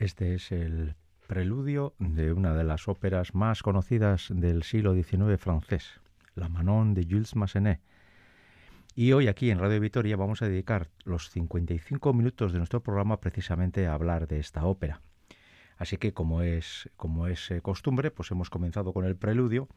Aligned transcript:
Este 0.00 0.32
es 0.34 0.50
el 0.50 0.94
preludio 1.26 1.92
de 1.98 2.32
una 2.32 2.54
de 2.54 2.64
las 2.64 2.88
óperas 2.88 3.34
más 3.34 3.62
conocidas 3.62 4.28
del 4.30 4.62
siglo 4.62 4.94
XIX 4.94 5.38
francés, 5.38 6.00
La 6.34 6.48
Manon 6.48 6.94
de 6.94 7.04
Jules 7.04 7.36
Massenet. 7.36 7.82
Y 8.94 9.12
hoy 9.12 9.28
aquí 9.28 9.50
en 9.50 9.58
Radio 9.58 9.78
Vitoria 9.78 10.16
vamos 10.16 10.40
a 10.40 10.48
dedicar 10.48 10.88
los 11.04 11.28
55 11.28 12.14
minutos 12.14 12.52
de 12.52 12.58
nuestro 12.58 12.82
programa 12.82 13.20
precisamente 13.20 13.86
a 13.86 13.92
hablar 13.92 14.26
de 14.26 14.38
esta 14.38 14.64
ópera. 14.64 15.02
Así 15.76 15.98
que 15.98 16.14
como 16.14 16.40
es, 16.40 16.88
como 16.96 17.26
es 17.26 17.50
eh, 17.50 17.60
costumbre, 17.60 18.10
pues 18.10 18.30
hemos 18.30 18.48
comenzado 18.48 18.94
con 18.94 19.04
el 19.04 19.16
preludio 19.16 19.68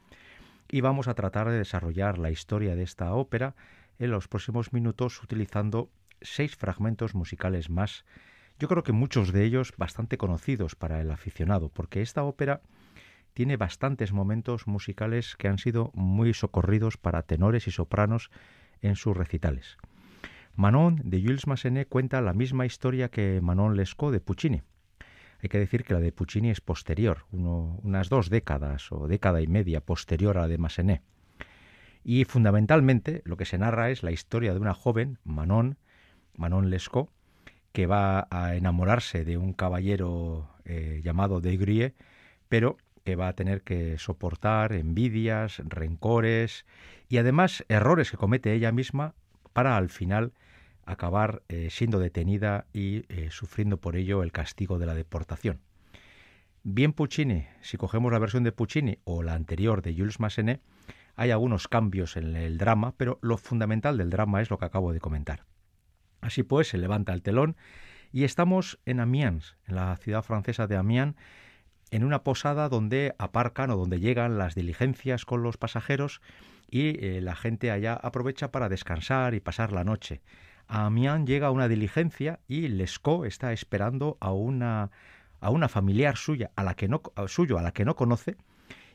y 0.72 0.80
vamos 0.80 1.10
a 1.10 1.16
tratar 1.16 1.50
de 1.50 1.58
desarrollar 1.58 2.18
la 2.18 2.32
historia 2.32 2.78
de 2.78 2.84
esta 2.84 3.14
ópera 3.14 3.56
en 4.00 4.12
los 4.12 4.30
próximos 4.30 4.72
minutos 4.72 5.22
utilizando 5.22 5.92
seis 6.22 6.56
fragmentos 6.56 7.14
musicales 7.14 7.70
más 7.70 8.06
yo 8.60 8.68
creo 8.68 8.84
que 8.84 8.92
muchos 8.92 9.32
de 9.32 9.44
ellos 9.44 9.74
bastante 9.78 10.18
conocidos 10.18 10.76
para 10.76 11.02
el 11.02 11.12
aficionado, 11.12 11.70
porque 11.70 12.02
esta 12.02 12.24
ópera 12.24 12.62
tiene 13.34 13.58
bastantes 13.58 14.14
momentos 14.14 14.68
musicales 14.68 15.36
que 15.38 15.48
han 15.48 15.58
sido 15.58 15.92
muy 15.94 16.34
socorridos 16.34 16.98
para 16.98 17.24
tenores 17.24 17.68
y 17.68 17.72
sopranos 17.72 18.30
en 18.82 18.96
sus 18.96 19.18
recitales. 19.18 19.78
Manon 20.56 21.02
de 21.04 21.22
Jules 21.22 21.48
Massenet 21.48 21.90
cuenta 21.90 22.22
la 22.22 22.34
misma 22.34 22.66
historia 22.66 23.10
que 23.10 23.42
Manon 23.42 23.76
Lescaut 23.76 24.14
de 24.14 24.20
Puccini. 24.20 24.62
Hay 25.42 25.50
que 25.50 25.60
decir 25.60 25.84
que 25.84 25.94
la 25.94 26.00
de 26.00 26.12
Puccini 26.12 26.52
es 26.52 26.62
posterior, 26.62 27.26
unas 27.32 28.08
dos 28.08 28.30
décadas 28.30 28.92
o 28.92 29.08
década 29.08 29.42
y 29.42 29.48
media 29.48 29.82
posterior 29.82 30.38
a 30.38 30.42
la 30.42 30.48
de 30.48 30.58
Massenet. 30.58 31.02
Y 32.04 32.26
fundamentalmente 32.26 33.24
lo 33.26 33.36
que 33.36 33.46
se 33.46 33.58
narra 33.58 33.90
es 33.90 34.04
la 34.04 34.12
historia 34.12 34.54
de 34.54 34.60
una 34.60 34.74
joven, 34.74 35.18
Manon, 35.24 35.78
Manon 36.38 36.70
Lescaut, 36.70 37.10
que 37.74 37.88
va 37.88 38.28
a 38.30 38.56
enamorarse 38.56 39.26
de 39.26 39.38
un 39.38 39.52
caballero 39.52 40.48
eh, 40.64 41.02
llamado 41.04 41.42
de 41.42 41.94
pero 42.48 42.78
que 43.04 43.16
va 43.16 43.28
a 43.28 43.34
tener 43.34 43.64
que 43.64 43.98
soportar 43.98 44.74
envidias, 44.74 45.62
rencores 45.66 46.66
y 47.10 47.18
además 47.18 47.66
errores 47.68 48.12
que 48.12 48.18
comete 48.18 48.54
ella 48.54 48.72
misma 48.72 49.16
para 49.52 49.76
al 49.76 49.90
final 49.90 50.34
acabar 50.86 51.42
eh, 51.50 51.70
siendo 51.70 52.00
detenida 52.00 52.68
y 52.74 53.06
eh, 53.10 53.30
sufriendo 53.32 53.78
por 53.78 53.96
ello 53.96 54.24
el 54.24 54.32
castigo 54.32 54.80
de 54.80 54.86
la 54.86 54.96
deportación. 54.96 55.60
Bien 56.64 56.94
Puccini, 56.94 57.48
si 57.62 57.78
cogemos 57.78 58.12
la 58.12 58.20
versión 58.20 58.44
de 58.44 58.52
Puccini 58.52 59.00
o 59.04 59.24
la 59.24 59.34
anterior 59.34 59.82
de 59.82 59.96
Jules 59.96 60.20
Massenet, 60.20 60.62
hay 61.16 61.32
algunos 61.32 61.68
cambios 61.68 62.18
en 62.18 62.36
el 62.36 62.58
drama, 62.58 62.94
pero 62.96 63.20
lo 63.22 63.38
fundamental 63.38 63.98
del 63.98 64.10
drama 64.10 64.42
es 64.42 64.50
lo 64.50 64.58
que 64.58 64.66
acabo 64.66 64.94
de 64.94 65.00
comentar. 65.00 65.44
Así 66.24 66.44
pues, 66.44 66.70
se 66.70 66.78
levanta 66.78 67.14
el 67.14 67.22
telón 67.22 67.56
y 68.12 68.24
estamos 68.24 68.80
en 68.86 69.00
Amiens, 69.00 69.58
en 69.68 69.76
la 69.76 69.96
ciudad 69.98 70.24
francesa 70.24 70.68
de 70.68 70.78
Amiens, 70.78 71.16
en 71.92 72.04
una 72.04 72.24
posada 72.24 72.70
donde 72.70 73.14
aparcan 73.20 73.70
o 73.72 73.76
donde 73.76 74.00
llegan 74.00 74.38
las 74.38 74.56
diligencias 74.56 75.26
con 75.26 75.44
los 75.44 75.58
pasajeros 75.58 76.22
y 76.70 77.06
eh, 77.06 77.22
la 77.22 77.36
gente 77.36 77.72
allá 77.72 77.94
aprovecha 77.94 78.52
para 78.52 78.70
descansar 78.70 79.34
y 79.34 79.42
pasar 79.42 79.72
la 79.72 79.84
noche. 79.84 80.22
A 80.68 80.86
Amiens 80.86 81.28
llega 81.28 81.52
una 81.52 81.68
diligencia 81.68 82.40
y 82.48 82.70
Lescaut 82.70 83.26
está 83.26 83.52
esperando 83.52 84.18
a 84.22 84.32
una, 84.32 84.92
a 85.42 85.50
una 85.50 85.68
familiar 85.68 86.16
suya, 86.16 86.52
a 86.56 86.64
la 86.64 86.76
que 86.76 86.88
no, 86.88 87.02
suyo, 87.28 87.60
a 87.60 87.62
la 87.62 87.74
que 87.74 87.84
no 87.84 87.96
conoce, 87.96 88.38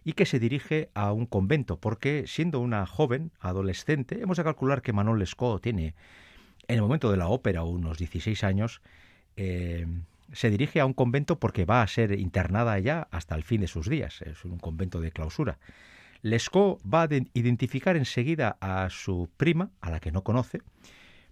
y 0.02 0.14
que 0.14 0.24
se 0.24 0.38
dirige 0.38 0.90
a 0.94 1.12
un 1.12 1.26
convento, 1.26 1.78
porque 1.78 2.24
siendo 2.26 2.60
una 2.60 2.86
joven, 2.86 3.32
adolescente, 3.38 4.22
hemos 4.22 4.38
de 4.38 4.44
calcular 4.44 4.80
que 4.80 4.94
Manon 4.94 5.18
Lescaut 5.18 5.62
tiene 5.62 5.94
en 6.68 6.74
el 6.76 6.82
momento 6.82 7.10
de 7.10 7.16
la 7.16 7.28
ópera, 7.28 7.64
unos 7.64 7.98
16 7.98 8.44
años, 8.44 8.82
eh, 9.36 9.86
se 10.32 10.50
dirige 10.50 10.80
a 10.80 10.86
un 10.86 10.92
convento 10.92 11.38
porque 11.38 11.64
va 11.64 11.82
a 11.82 11.86
ser 11.86 12.12
internada 12.12 12.72
allá 12.72 13.08
hasta 13.10 13.34
el 13.34 13.42
fin 13.42 13.62
de 13.62 13.66
sus 13.66 13.88
días. 13.88 14.20
Es 14.22 14.44
un 14.44 14.58
convento 14.58 15.00
de 15.00 15.10
clausura. 15.10 15.58
Lescaut 16.20 16.80
va 16.82 17.04
a 17.04 17.08
identificar 17.32 17.96
enseguida 17.96 18.58
a 18.60 18.90
su 18.90 19.30
prima, 19.36 19.70
a 19.80 19.90
la 19.90 20.00
que 20.00 20.12
no 20.12 20.24
conoce, 20.24 20.60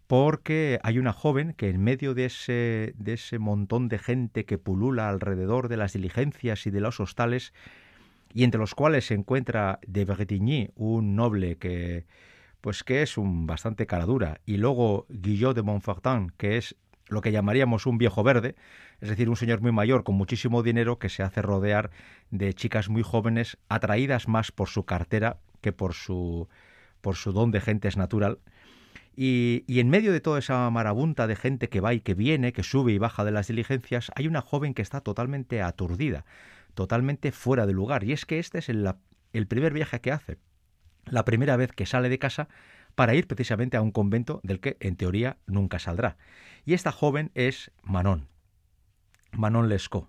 porque 0.06 0.78
hay 0.82 0.98
una 0.98 1.12
joven 1.12 1.52
que 1.52 1.68
en 1.68 1.82
medio 1.82 2.14
de 2.14 2.26
ese, 2.26 2.94
de 2.96 3.14
ese 3.14 3.38
montón 3.38 3.88
de 3.88 3.98
gente 3.98 4.44
que 4.44 4.56
pulula 4.56 5.08
alrededor 5.08 5.68
de 5.68 5.76
las 5.76 5.92
diligencias 5.92 6.66
y 6.66 6.70
de 6.70 6.80
los 6.80 7.00
hostales, 7.00 7.52
y 8.32 8.44
entre 8.44 8.60
los 8.60 8.74
cuales 8.74 9.06
se 9.06 9.14
encuentra 9.14 9.80
de 9.86 10.04
Bretigny, 10.04 10.70
un 10.76 11.16
noble 11.16 11.56
que 11.56 12.06
pues 12.66 12.82
que 12.82 13.02
es 13.02 13.16
un 13.16 13.46
bastante 13.46 13.86
caradura, 13.86 14.40
y 14.44 14.56
luego 14.56 15.06
Guillot 15.08 15.54
de 15.54 15.62
Montfortin, 15.62 16.32
que 16.36 16.56
es 16.56 16.74
lo 17.06 17.20
que 17.20 17.30
llamaríamos 17.30 17.86
un 17.86 17.96
viejo 17.96 18.24
verde, 18.24 18.56
es 19.00 19.08
decir, 19.08 19.28
un 19.28 19.36
señor 19.36 19.60
muy 19.60 19.70
mayor 19.70 20.02
con 20.02 20.16
muchísimo 20.16 20.64
dinero 20.64 20.98
que 20.98 21.08
se 21.08 21.22
hace 21.22 21.42
rodear 21.42 21.92
de 22.32 22.52
chicas 22.54 22.88
muy 22.88 23.04
jóvenes 23.04 23.56
atraídas 23.68 24.26
más 24.26 24.50
por 24.50 24.68
su 24.68 24.84
cartera 24.84 25.38
que 25.60 25.70
por 25.70 25.94
su, 25.94 26.48
por 27.02 27.14
su 27.14 27.30
don 27.30 27.52
de 27.52 27.60
gentes 27.60 27.96
natural. 27.96 28.40
Y, 29.14 29.62
y, 29.68 29.78
en 29.78 29.88
medio 29.88 30.12
de 30.12 30.20
toda 30.20 30.40
esa 30.40 30.68
marabunta 30.68 31.28
de 31.28 31.36
gente 31.36 31.68
que 31.68 31.78
va 31.78 31.94
y 31.94 32.00
que 32.00 32.14
viene, 32.14 32.52
que 32.52 32.64
sube 32.64 32.90
y 32.90 32.98
baja 32.98 33.24
de 33.24 33.30
las 33.30 33.46
diligencias, 33.46 34.10
hay 34.16 34.26
una 34.26 34.42
joven 34.42 34.74
que 34.74 34.82
está 34.82 35.02
totalmente 35.02 35.62
aturdida, 35.62 36.24
totalmente 36.74 37.30
fuera 37.30 37.64
de 37.64 37.74
lugar. 37.74 38.02
Y 38.02 38.10
es 38.10 38.26
que 38.26 38.40
este 38.40 38.58
es 38.58 38.68
el, 38.68 38.92
el 39.32 39.46
primer 39.46 39.72
viaje 39.72 40.00
que 40.00 40.10
hace 40.10 40.38
la 41.06 41.24
primera 41.24 41.56
vez 41.56 41.72
que 41.72 41.86
sale 41.86 42.08
de 42.08 42.18
casa 42.18 42.48
para 42.94 43.14
ir 43.14 43.26
precisamente 43.26 43.76
a 43.76 43.82
un 43.82 43.92
convento 43.92 44.40
del 44.42 44.60
que 44.60 44.76
en 44.80 44.96
teoría 44.96 45.38
nunca 45.46 45.78
saldrá. 45.78 46.16
Y 46.64 46.74
esta 46.74 46.92
joven 46.92 47.30
es 47.34 47.70
Manon, 47.82 48.28
Manon 49.32 49.68
Lescaut. 49.68 50.08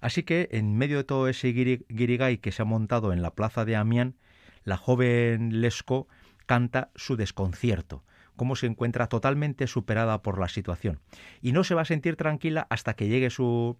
Así 0.00 0.22
que 0.22 0.48
en 0.52 0.76
medio 0.76 0.98
de 0.98 1.04
todo 1.04 1.28
ese 1.28 1.48
guirigay 1.48 2.38
que 2.38 2.52
se 2.52 2.62
ha 2.62 2.66
montado 2.66 3.12
en 3.12 3.22
la 3.22 3.34
plaza 3.34 3.64
de 3.64 3.76
Amiens, 3.76 4.14
la 4.62 4.76
joven 4.76 5.60
Lescaut 5.60 6.08
canta 6.44 6.90
su 6.94 7.16
desconcierto, 7.16 8.04
cómo 8.36 8.54
se 8.56 8.66
encuentra 8.66 9.08
totalmente 9.08 9.66
superada 9.66 10.22
por 10.22 10.38
la 10.38 10.48
situación. 10.48 11.00
Y 11.40 11.52
no 11.52 11.64
se 11.64 11.74
va 11.74 11.82
a 11.82 11.86
sentir 11.86 12.16
tranquila 12.16 12.66
hasta 12.70 12.94
que 12.94 13.08
llegue 13.08 13.30
su, 13.30 13.78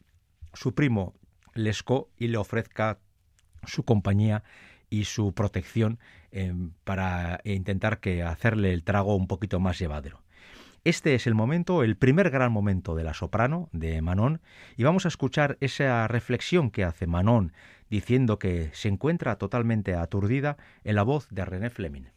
su 0.54 0.74
primo 0.74 1.14
Lescaut 1.54 2.08
y 2.16 2.28
le 2.28 2.38
ofrezca 2.38 2.98
su 3.64 3.84
compañía 3.84 4.42
y 4.90 5.04
su 5.04 5.32
protección 5.32 5.98
eh, 6.30 6.52
para 6.84 7.40
intentar 7.44 8.00
que 8.00 8.22
hacerle 8.22 8.72
el 8.72 8.84
trago 8.84 9.16
un 9.16 9.26
poquito 9.26 9.60
más 9.60 9.78
llevadero. 9.78 10.22
Este 10.84 11.16
es 11.16 11.26
el 11.26 11.34
momento, 11.34 11.82
el 11.82 11.96
primer 11.96 12.30
gran 12.30 12.52
momento 12.52 12.94
de 12.94 13.02
la 13.02 13.12
soprano, 13.12 13.68
de 13.72 14.00
Manon, 14.02 14.40
y 14.76 14.84
vamos 14.84 15.04
a 15.04 15.08
escuchar 15.08 15.58
esa 15.60 16.06
reflexión 16.06 16.70
que 16.70 16.84
hace 16.84 17.08
Manon 17.08 17.52
diciendo 17.90 18.38
que 18.38 18.70
se 18.72 18.88
encuentra 18.88 19.36
totalmente 19.36 19.94
aturdida 19.94 20.56
en 20.84 20.94
la 20.94 21.02
voz 21.02 21.28
de 21.30 21.44
René 21.44 21.70
Fleming. 21.70 22.15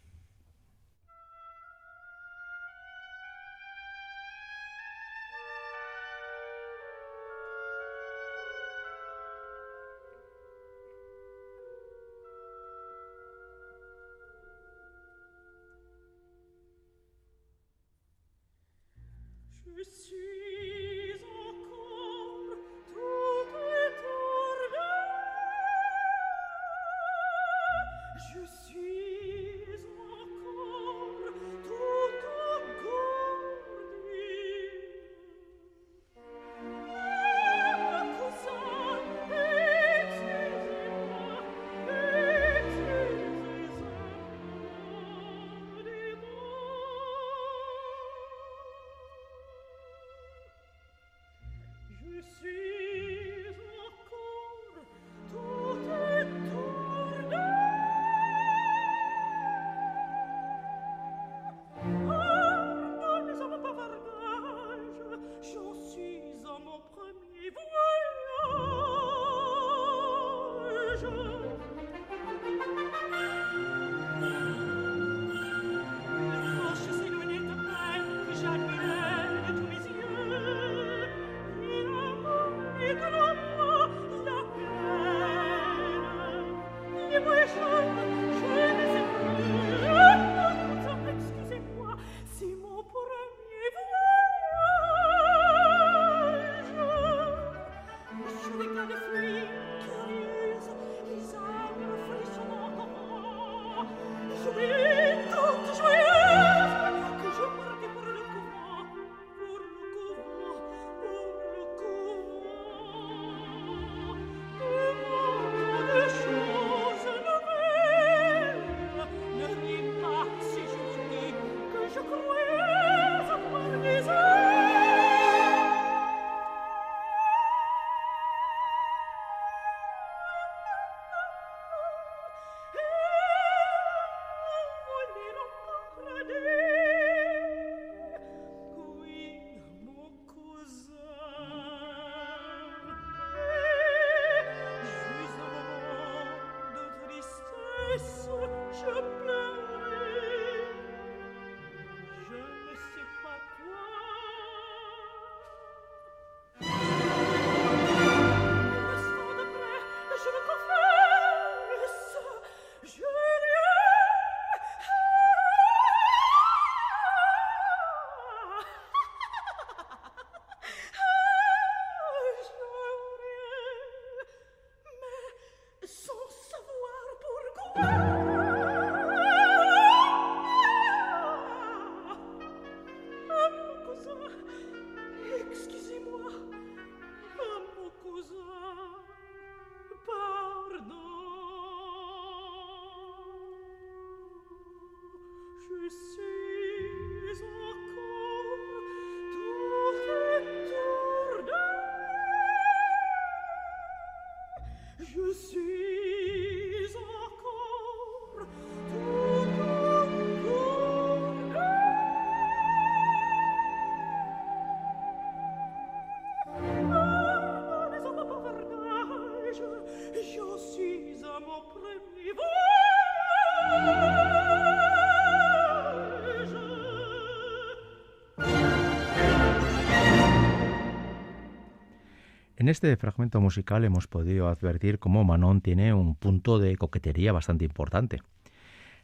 En 232.69 232.73
este 232.73 232.95
fragmento 232.97 233.41
musical 233.41 233.83
hemos 233.83 234.05
podido 234.05 234.47
advertir 234.47 234.99
cómo 234.99 235.23
Manon 235.23 235.59
tiene 235.59 235.91
un 235.91 236.13
punto 236.13 236.59
de 236.59 236.77
coquetería 236.77 237.31
bastante 237.31 237.65
importante. 237.65 238.21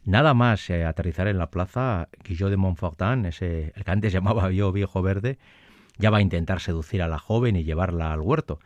Nada 0.04 0.34
más 0.34 0.70
eh, 0.70 0.84
aterrizar 0.84 1.26
en 1.26 1.36
la 1.36 1.50
plaza, 1.50 2.08
Guillot 2.22 2.50
de 2.50 2.56
Montfortin, 2.56 3.26
ese, 3.26 3.72
el 3.74 3.84
que 3.84 3.90
antes 3.90 4.12
llamaba 4.12 4.52
yo 4.52 4.70
viejo 4.70 5.02
verde, 5.02 5.40
ya 5.98 6.10
va 6.10 6.18
a 6.18 6.20
intentar 6.20 6.60
seducir 6.60 7.02
a 7.02 7.08
la 7.08 7.18
joven 7.18 7.56
y 7.56 7.64
llevarla 7.64 8.12
al 8.12 8.20
huerto. 8.20 8.60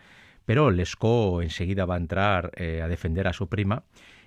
Pero 0.45 0.71
Lescaut 0.71 1.43
enseguida 1.43 1.87
va 1.87 1.95
a 1.95 1.97
entrar 1.97 2.53
eh, 2.57 2.83
a 2.83 2.89
defender 2.89 3.27
a 3.27 3.33
su 3.33 3.49
prima. 3.49 3.85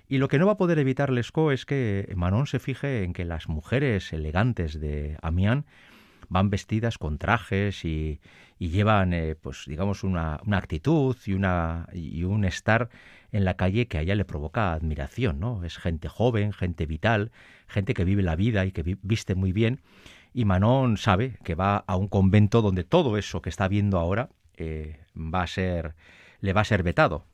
Y 0.08 0.18
lo 0.18 0.26
que 0.26 0.40
no 0.40 0.46
va 0.46 0.54
a 0.54 0.58
poder 0.58 0.80
evitar 0.80 1.10
Lescaut 1.10 1.52
es 1.52 1.66
que 1.66 2.12
Manon 2.16 2.48
se 2.48 2.58
fije 2.58 3.04
en 3.04 3.12
que 3.12 3.24
las 3.24 3.48
mujeres 3.48 4.12
elegantes 4.12 4.80
de 4.80 5.18
Amiens 5.22 5.66
van 6.28 6.50
vestidas 6.50 6.98
con 6.98 7.18
trajes 7.18 7.84
y, 7.84 8.20
llevan, 8.58 9.12
eh, 9.12 9.36
pues 9.36 9.64
digamos, 9.66 10.04
una, 10.04 10.40
actitud 10.52 11.16
y, 11.26 11.32
una, 11.32 11.86
y 11.92 12.24
un 12.24 12.44
estar 12.44 12.88
en 13.32 13.44
la 13.44 13.54
calle 13.54 13.88
que 13.88 13.98
a 13.98 14.02
ella 14.02 14.14
le 14.14 14.24
provoca 14.24 14.72
admiración, 14.72 15.40
¿no? 15.40 15.64
Es 15.64 15.78
gente 15.78 16.08
joven, 16.08 16.52
gente 16.52 16.86
vital, 16.86 17.32
gente 17.66 17.92
que 17.94 18.04
vive 18.04 18.22
la 18.22 18.36
vida 18.36 18.64
y 18.64 18.72
que 18.72 18.96
viste 19.02 19.34
muy 19.34 19.52
bien. 19.52 19.80
Y 20.32 20.44
Manon 20.44 20.96
sabe 20.96 21.38
que 21.44 21.54
va 21.54 21.78
a 21.86 21.96
un 21.96 22.08
convento 22.08 22.62
donde 22.62 22.84
todo 22.84 23.18
eso 23.18 23.42
que 23.42 23.50
está 23.50 23.68
viendo 23.68 23.98
ahora 23.98 24.30
eh, 24.56 25.00
va 25.16 25.42
a 25.42 25.46
ser, 25.46 25.94
le 26.40 26.52
va 26.52 26.62
a 26.62 26.64
ser 26.64 26.82
vetado. 26.82 27.26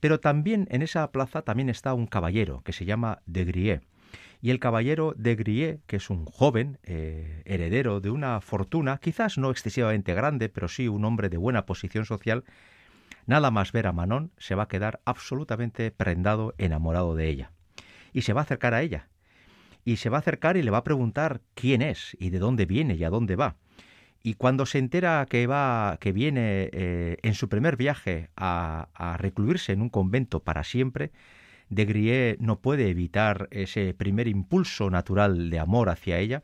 Pero 0.00 0.20
también 0.20 0.68
en 0.70 0.82
esa 0.82 1.10
plaza 1.12 1.42
también 1.42 1.68
está 1.68 1.94
un 1.94 2.06
caballero 2.06 2.62
que 2.62 2.72
se 2.72 2.84
llama 2.84 3.22
De 3.26 3.44
Grier 3.44 3.82
y 4.42 4.50
el 4.50 4.58
caballero 4.58 5.14
de 5.16 5.36
Grie, 5.36 5.80
que 5.86 5.96
es 5.96 6.10
un 6.10 6.26
joven 6.26 6.78
eh, 6.82 7.42
heredero 7.44 8.00
de 8.00 8.10
una 8.10 8.40
fortuna, 8.40 8.98
quizás 8.98 9.38
no 9.38 9.52
excesivamente 9.52 10.14
grande, 10.14 10.48
pero 10.48 10.66
sí 10.66 10.88
un 10.88 11.04
hombre 11.04 11.28
de 11.28 11.36
buena 11.36 11.64
posición 11.64 12.04
social, 12.04 12.42
nada 13.24 13.52
más 13.52 13.70
ver 13.70 13.86
a 13.86 13.92
Manon 13.92 14.32
se 14.38 14.56
va 14.56 14.64
a 14.64 14.68
quedar 14.68 15.00
absolutamente 15.04 15.92
prendado, 15.92 16.56
enamorado 16.58 17.14
de 17.14 17.28
ella. 17.28 17.52
Y 18.12 18.22
se 18.22 18.32
va 18.32 18.40
a 18.40 18.42
acercar 18.42 18.74
a 18.74 18.82
ella. 18.82 19.08
Y 19.84 19.96
se 19.96 20.08
va 20.10 20.18
a 20.18 20.20
acercar 20.20 20.56
y 20.56 20.62
le 20.62 20.72
va 20.72 20.78
a 20.78 20.84
preguntar 20.84 21.40
quién 21.54 21.80
es 21.80 22.16
y 22.18 22.30
de 22.30 22.40
dónde 22.40 22.66
viene 22.66 22.96
y 22.96 23.04
a 23.04 23.10
dónde 23.10 23.36
va. 23.36 23.54
Y 24.24 24.34
cuando 24.34 24.66
se 24.66 24.78
entera 24.78 25.24
que 25.30 25.46
va, 25.46 25.98
que 26.00 26.10
viene 26.10 26.68
eh, 26.72 27.16
en 27.22 27.34
su 27.34 27.48
primer 27.48 27.76
viaje 27.76 28.30
a 28.34 29.16
recluirse 29.18 29.72
en 29.72 29.82
un 29.82 29.88
convento 29.88 30.40
para 30.40 30.64
siempre, 30.64 31.12
de 31.72 31.86
Grie 31.86 32.36
no 32.38 32.60
puede 32.60 32.90
evitar 32.90 33.48
ese 33.50 33.94
primer 33.94 34.28
impulso 34.28 34.90
natural 34.90 35.48
de 35.48 35.58
amor 35.58 35.88
hacia 35.88 36.18
ella, 36.18 36.42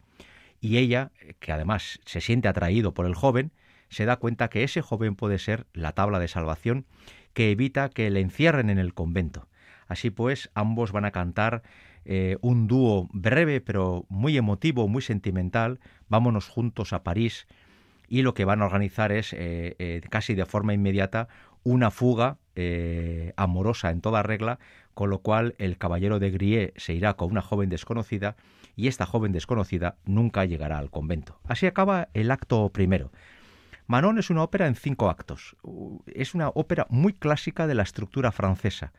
y 0.60 0.78
ella, 0.78 1.12
que 1.38 1.52
además 1.52 2.00
se 2.06 2.22
siente 2.22 2.48
atraído 2.48 2.94
por 2.94 3.04
el 3.04 3.14
joven, 3.14 3.52
se 3.90 4.06
da 4.06 4.16
cuenta 4.16 4.48
que 4.48 4.64
ese 4.64 4.80
joven 4.80 5.16
puede 5.16 5.38
ser 5.38 5.66
la 5.74 5.92
tabla 5.92 6.18
de 6.18 6.28
salvación 6.28 6.86
que 7.34 7.50
evita 7.50 7.90
que 7.90 8.10
le 8.10 8.20
encierren 8.20 8.70
en 8.70 8.78
el 8.78 8.94
convento. 8.94 9.48
Así 9.86 10.10
pues, 10.10 10.50
ambos 10.54 10.92
van 10.92 11.04
a 11.04 11.10
cantar 11.10 11.62
eh, 12.06 12.38
un 12.40 12.66
dúo 12.66 13.08
breve 13.12 13.60
pero 13.60 14.06
muy 14.08 14.36
emotivo, 14.38 14.88
muy 14.88 15.02
sentimental, 15.02 15.78
Vámonos 16.08 16.48
juntos 16.48 16.94
a 16.94 17.02
París, 17.02 17.46
y 18.08 18.22
lo 18.22 18.32
que 18.32 18.46
van 18.46 18.62
a 18.62 18.64
organizar 18.64 19.12
es 19.12 19.34
eh, 19.34 19.76
eh, 19.78 20.00
casi 20.08 20.34
de 20.34 20.46
forma 20.46 20.72
inmediata 20.72 21.28
una 21.64 21.90
fuga 21.90 22.38
amorosa 23.36 23.90
en 23.90 24.00
toda 24.00 24.24
regla 24.24 24.58
con 24.98 25.10
lo 25.10 25.20
cual 25.20 25.54
el 25.58 25.78
caballero 25.78 26.18
de 26.18 26.32
Grie 26.32 26.72
se 26.74 26.92
irá 26.92 27.14
con 27.14 27.30
una 27.30 27.40
joven 27.40 27.68
desconocida 27.68 28.34
y 28.74 28.88
esta 28.88 29.06
joven 29.06 29.30
desconocida 29.30 29.94
nunca 30.04 30.44
llegará 30.44 30.76
al 30.76 30.90
convento. 30.90 31.38
Así 31.44 31.66
acaba 31.66 32.08
el 32.14 32.32
acto 32.32 32.68
primero. 32.70 33.12
Manon 33.86 34.18
es 34.18 34.28
una 34.28 34.42
ópera 34.42 34.66
en 34.66 34.74
cinco 34.74 35.08
actos. 35.08 35.54
Es 36.08 36.34
una 36.34 36.48
ópera 36.48 36.88
muy 36.90 37.12
clásica 37.12 37.68
de 37.68 37.76
la 37.76 37.84
estructura 37.84 38.32
francesa. 38.32 38.92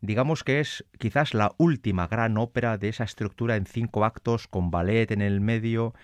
Digamos 0.00 0.44
que 0.44 0.60
es 0.60 0.84
quizás 1.00 1.34
la 1.34 1.52
última 1.58 2.06
gran 2.06 2.38
ópera 2.38 2.78
de 2.78 2.88
esa 2.88 3.02
estructura 3.02 3.56
en 3.56 3.66
cinco 3.66 4.04
actos, 4.04 4.46
con 4.46 4.70
ballet 4.70 5.10
en 5.10 5.20
el 5.20 5.40
medio. 5.40 5.94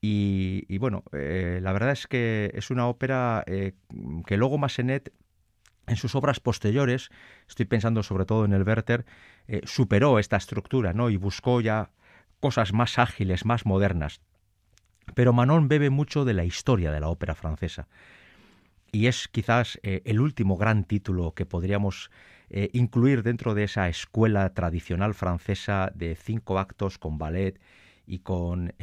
Y, 0.00 0.78
bueno, 0.78 1.04
eh, 1.12 1.60
la 1.62 1.72
verdad 1.72 1.90
es 1.90 2.06
que 2.06 2.50
es 2.54 2.70
una 2.70 2.88
ópera 2.88 3.44
eh, 3.46 3.74
que 4.24 4.38
luego 4.38 4.56
Massenet 4.56 5.12
en 5.86 5.96
sus 5.96 6.14
obras 6.14 6.40
posteriores, 6.40 7.10
estoy 7.48 7.66
pensando 7.66 8.02
sobre 8.02 8.24
todo 8.24 8.44
en 8.44 8.52
el 8.52 8.62
Werther, 8.62 9.04
eh, 9.48 9.62
superó 9.64 10.18
esta 10.18 10.36
estructura 10.36 10.92
¿no? 10.92 11.10
y 11.10 11.16
buscó 11.16 11.60
ya 11.60 11.90
cosas 12.40 12.72
más 12.72 12.98
ágiles, 12.98 13.44
más 13.44 13.66
modernas. 13.66 14.20
Pero 15.14 15.32
Manon 15.32 15.68
bebe 15.68 15.90
mucho 15.90 16.24
de 16.24 16.34
la 16.34 16.44
historia 16.44 16.92
de 16.92 17.00
la 17.00 17.08
ópera 17.08 17.34
francesa. 17.34 17.88
y 18.92 19.06
es 19.06 19.26
quizás 19.26 19.80
eh, 19.82 20.02
el 20.04 20.20
último 20.20 20.56
gran 20.56 20.84
título 20.84 21.32
que 21.32 21.46
podríamos 21.46 22.10
eh, 22.50 22.68
incluir 22.74 23.22
dentro 23.22 23.54
de 23.54 23.64
esa 23.64 23.88
escuela 23.88 24.52
tradicional 24.52 25.14
francesa 25.14 25.90
de 25.94 26.14
cinco 26.14 26.58
actos 26.58 26.98
con 26.98 27.18
ballet 27.18 27.58
y 28.06 28.18
con 28.18 28.74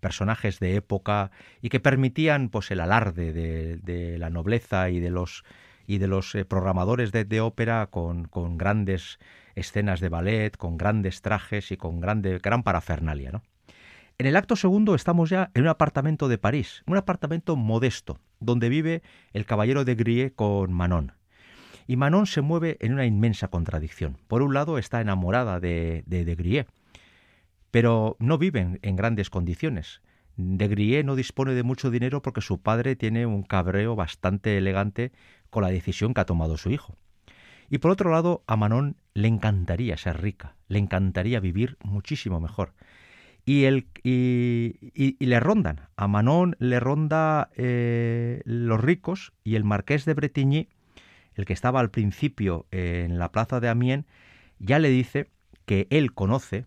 personajes 0.00 0.58
de 0.58 0.74
época 0.74 1.30
y 1.62 1.68
que 1.68 1.78
permitían 1.78 2.48
pues 2.48 2.72
el 2.72 2.80
alarde 2.80 3.32
de, 3.32 4.18
la 4.18 4.30
nobleza 4.30 4.90
y 4.90 4.98
de 4.98 5.10
los 5.10 5.44
y 5.86 5.98
de 5.98 6.08
los 6.08 6.36
programadores 6.48 7.12
de, 7.12 7.40
ópera 7.40 7.86
con, 7.86 8.24
con, 8.26 8.58
grandes 8.58 9.18
escenas 9.54 10.00
de 10.00 10.08
ballet, 10.08 10.56
con 10.56 10.76
grandes 10.76 11.22
trajes 11.22 11.70
y 11.72 11.76
con 11.76 12.00
grande, 12.00 12.38
gran 12.38 12.62
parafernalia. 12.62 13.32
¿no? 13.32 13.42
En 14.16 14.26
el 14.26 14.36
acto 14.36 14.54
segundo 14.54 14.94
estamos 14.94 15.30
ya 15.30 15.50
en 15.54 15.62
un 15.62 15.68
apartamento 15.68 16.28
de 16.28 16.38
París, 16.38 16.84
un 16.86 16.96
apartamento 16.96 17.56
modesto, 17.56 18.20
donde 18.38 18.68
vive 18.68 19.02
el 19.32 19.44
caballero 19.44 19.84
de 19.84 19.96
Grie 19.96 20.32
con 20.32 20.72
Manon. 20.72 21.12
Y 21.86 21.96
Manon 21.96 22.26
se 22.26 22.40
mueve 22.40 22.76
en 22.80 22.92
una 22.92 23.06
inmensa 23.06 23.48
contradicción. 23.48 24.16
Por 24.28 24.42
un 24.42 24.54
lado 24.54 24.78
está 24.78 25.00
enamorada 25.00 25.58
de, 25.58 26.04
de, 26.06 26.24
de 26.24 26.66
pero 27.72 28.16
no 28.20 28.38
viven 28.38 28.78
en 28.82 28.94
grandes 28.94 29.30
condiciones. 29.30 30.00
De 30.36 30.68
Grie 30.68 31.02
no 31.02 31.16
dispone 31.16 31.54
de 31.54 31.64
mucho 31.64 31.90
dinero 31.90 32.22
porque 32.22 32.40
su 32.40 32.60
padre 32.60 32.94
tiene 32.94 33.26
un 33.26 33.42
cabreo 33.42 33.96
bastante 33.96 34.56
elegante 34.56 35.10
con 35.54 35.62
la 35.62 35.70
decisión 35.70 36.14
que 36.14 36.20
ha 36.20 36.26
tomado 36.26 36.56
su 36.56 36.70
hijo. 36.70 36.98
Y 37.70 37.78
por 37.78 37.92
otro 37.92 38.10
lado, 38.10 38.42
a 38.48 38.56
Manon 38.56 38.96
le 39.14 39.28
encantaría 39.28 39.96
ser 39.96 40.20
rica, 40.20 40.56
le 40.66 40.80
encantaría 40.80 41.38
vivir 41.38 41.78
muchísimo 41.84 42.40
mejor 42.40 42.74
y, 43.44 43.64
el, 43.64 43.86
y, 44.02 45.24
le 45.24 45.38
rondan. 45.38 45.88
A 45.96 46.08
Manon 46.08 46.56
le 46.58 46.80
ronda 46.80 47.50
eh, 47.54 48.42
los 48.44 48.80
ricos 48.80 49.32
y 49.44 49.54
el 49.54 49.62
marqués 49.62 50.04
de 50.06 50.14
Bretigny, 50.14 50.68
el 51.34 51.44
que 51.44 51.52
estaba 51.52 51.78
al 51.78 51.92
principio 51.92 52.66
en 52.72 53.20
la 53.20 53.30
plaza 53.30 53.60
de 53.60 53.68
Amiens, 53.68 54.06
ya 54.58 54.80
le 54.80 54.88
dice 54.88 55.30
que 55.66 55.86
él 55.90 56.14
conoce, 56.14 56.66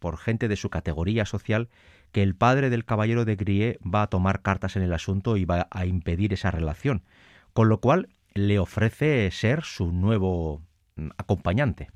por 0.00 0.18
gente 0.18 0.48
de 0.48 0.56
su 0.56 0.70
categoría 0.70 1.24
social, 1.24 1.68
que 2.10 2.22
el 2.22 2.34
padre 2.34 2.68
del 2.68 2.84
caballero 2.84 3.24
de 3.24 3.36
Grie 3.36 3.78
va 3.82 4.02
a 4.02 4.06
tomar 4.08 4.42
cartas 4.42 4.74
en 4.74 4.82
el 4.82 4.92
asunto 4.92 5.36
y 5.36 5.44
va 5.44 5.68
a 5.70 5.86
impedir 5.86 6.32
esa 6.32 6.50
relación, 6.50 7.04
con 7.52 7.68
lo 7.68 7.80
cual 7.80 8.08
le 8.34 8.58
ofrece 8.58 9.30
ser 9.30 9.62
su 9.62 9.92
nuevo 9.92 10.62
mm, 10.96 11.10
acompañante. 11.16 11.88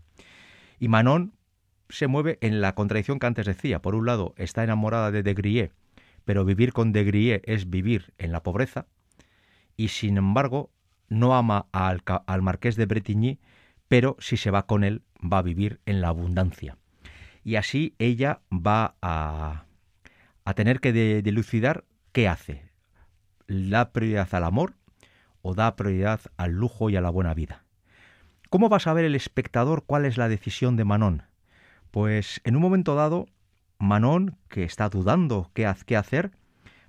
Y 0.78 0.88
Manon 0.88 1.34
se 1.88 2.06
mueve 2.06 2.38
en 2.40 2.60
la 2.60 2.74
contradicción 2.74 3.18
que 3.18 3.26
antes 3.26 3.46
decía. 3.46 3.82
Por 3.82 3.94
un 3.94 4.06
lado, 4.06 4.34
está 4.36 4.62
enamorada 4.62 5.10
de 5.10 5.22
De 5.22 5.72
pero 6.24 6.44
vivir 6.44 6.72
con 6.72 6.92
De 6.92 7.42
es 7.44 7.70
vivir 7.70 8.12
en 8.18 8.32
la 8.32 8.42
pobreza, 8.42 8.86
y 9.76 9.88
sin 9.88 10.18
embargo 10.18 10.70
no 11.08 11.34
ama 11.34 11.66
al, 11.72 12.02
al 12.26 12.42
marqués 12.42 12.76
de 12.76 12.84
Bretigny, 12.84 13.40
pero 13.88 14.16
si 14.18 14.36
se 14.36 14.50
va 14.50 14.66
con 14.66 14.84
él 14.84 15.02
va 15.20 15.38
a 15.38 15.42
vivir 15.42 15.80
en 15.86 16.02
la 16.02 16.08
abundancia. 16.08 16.76
Y 17.44 17.56
así 17.56 17.94
ella 17.98 18.42
va 18.52 18.96
a, 19.00 19.64
a 20.44 20.54
tener 20.54 20.80
que 20.80 20.92
dilucidar 21.22 21.84
qué 22.12 22.28
hace. 22.28 22.70
¿Da 23.46 23.92
prioridad 23.92 24.28
al 24.34 24.44
amor 24.44 24.77
o 25.48 25.54
da 25.54 25.76
prioridad 25.76 26.20
al 26.36 26.52
lujo 26.52 26.90
y 26.90 26.96
a 26.96 27.00
la 27.00 27.08
buena 27.08 27.32
vida? 27.32 27.64
¿Cómo 28.50 28.68
va 28.68 28.76
a 28.76 28.80
saber 28.80 29.06
el 29.06 29.14
espectador 29.14 29.84
cuál 29.86 30.04
es 30.04 30.18
la 30.18 30.28
decisión 30.28 30.76
de 30.76 30.84
Manon? 30.84 31.22
Pues 31.90 32.42
en 32.44 32.54
un 32.54 32.60
momento 32.60 32.94
dado, 32.94 33.28
Manon, 33.78 34.36
que 34.50 34.64
está 34.64 34.90
dudando 34.90 35.50
qué, 35.54 35.64
hacer, 35.66 36.32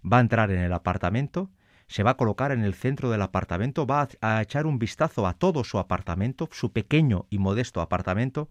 va 0.03 0.17
a 0.17 0.19
entrar 0.19 0.51
en 0.51 0.59
el 0.59 0.73
apartamento, 0.73 1.49
se 1.87 2.03
va 2.03 2.11
a 2.11 2.17
colocar 2.17 2.51
en 2.51 2.65
el 2.65 2.73
centro 2.73 3.09
del 3.09 3.21
apartamento, 3.21 3.87
va 3.87 4.09
a, 4.19 4.41
echar 4.41 4.65
un 4.65 4.77
vistazo 4.77 5.25
a 5.25 5.35
todo 5.35 5.63
su 5.63 5.79
apartamento, 5.79 6.49
su 6.51 6.73
pequeño 6.73 7.27
y 7.29 7.39
modesto 7.39 7.79
apartamento, 7.79 8.49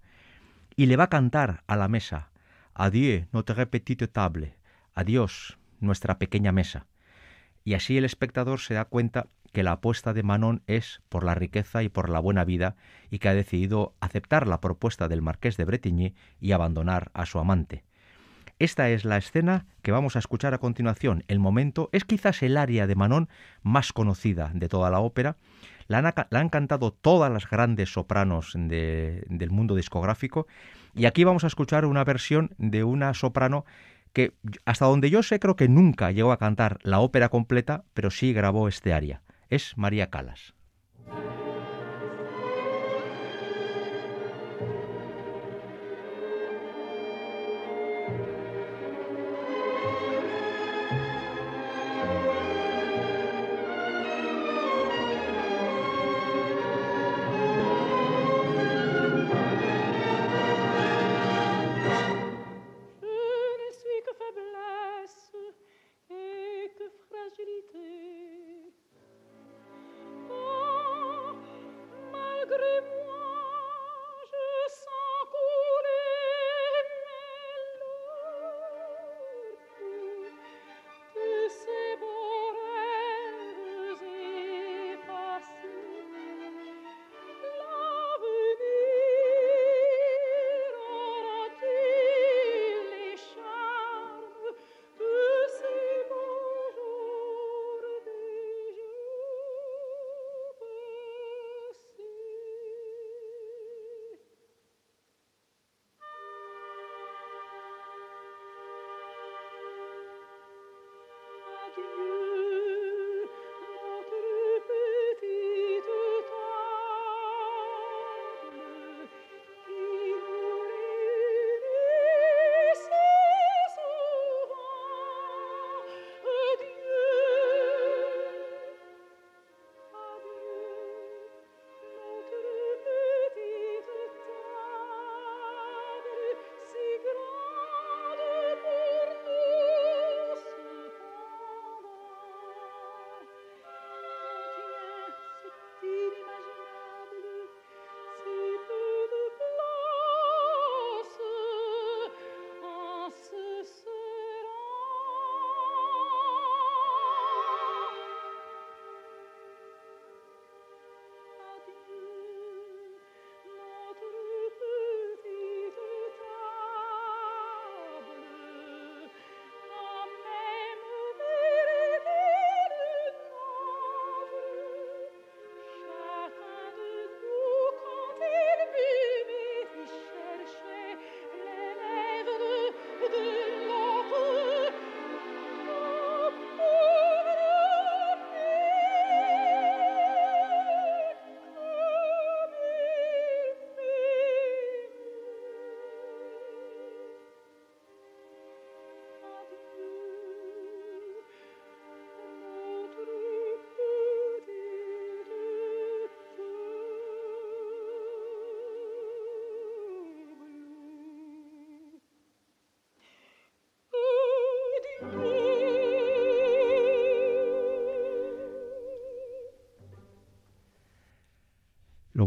y 0.75 0.87
le 0.87 0.97
va 0.97 1.05
a 1.05 1.11
cantar 1.11 1.65
a 1.67 1.77
la 1.77 1.89
mesa, 1.89 2.31
Adieu, 2.73 3.27
notre 3.33 3.67
petite 3.67 4.09
table, 4.09 4.57
adiós, 4.95 5.59
nuestra 5.81 6.19
pequeña 6.19 6.51
mesa. 6.51 6.87
Y 7.63 7.75
así 7.75 7.99
el 7.99 8.07
espectador 8.07 8.61
se 8.61 8.73
da 8.73 8.87
cuenta 8.87 9.27
que 9.59 9.65
la 9.65 9.73
apuesta 9.73 10.13
de 10.13 10.23
Manon 10.23 10.63
es 10.69 11.03
por 11.09 11.25
la 11.25 11.35
riqueza 11.35 11.83
y 11.83 11.89
por 11.89 12.11
la 12.11 12.21
buena 12.21 12.45
vida 12.45 12.77
y 13.11 13.19
que 13.19 13.29
ha 13.29 13.35
decidido 13.35 13.97
aceptar 13.99 14.47
la 14.47 14.61
propuesta 14.61 15.09
del 15.09 15.21
marqués 15.21 15.57
de 15.57 15.65
Bretigny 15.65 16.15
y 16.41 16.53
abandonar 16.53 17.11
a 17.13 17.27
su 17.27 17.41
amante. 17.41 17.83
Esta 18.61 18.89
es 18.91 19.05
la 19.05 19.17
escena 19.17 19.67
que 19.83 19.91
vamos 19.91 20.15
a 20.15 20.21
escuchar 20.21 20.55
a 20.55 20.59
continuación. 20.59 21.25
El 21.27 21.41
momento 21.41 21.89
es 21.91 22.05
quizás 22.05 22.41
el 22.45 22.57
área 22.57 22.87
de 22.87 22.95
Manon 22.95 23.29
más 23.65 23.93
conocida 23.93 24.53
de 24.55 24.69
toda 24.69 24.91
la 24.91 25.01
ópera. 25.01 25.39
La 25.89 26.15
han, 26.31 26.49
cantado 26.51 26.93
todas 26.93 27.33
las 27.33 27.51
grandes 27.51 27.93
sopranos 27.93 28.53
del 28.55 29.51
mundo 29.51 29.75
discográfico 29.75 30.47
y 30.95 31.07
aquí 31.07 31.25
vamos 31.25 31.43
a 31.43 31.49
escuchar 31.49 31.85
una 31.85 32.05
versión 32.05 32.55
de 32.59 32.85
una 32.85 33.13
soprano 33.13 33.65
que 34.13 34.35
hasta 34.67 34.87
donde 34.87 35.11
yo 35.11 35.25
sé 35.25 35.41
creo 35.41 35.57
que 35.57 35.67
nunca 35.67 36.13
llegó 36.13 36.31
a 36.31 36.39
cantar 36.39 36.79
la 36.85 37.01
ópera 37.01 37.29
completa, 37.29 37.83
pero 37.93 38.13
sí 38.13 38.33
grabó 38.33 38.69
este 38.69 38.93
aria 38.93 39.21
es 39.49 39.77
María 39.77 40.11
Calas. 40.11 40.55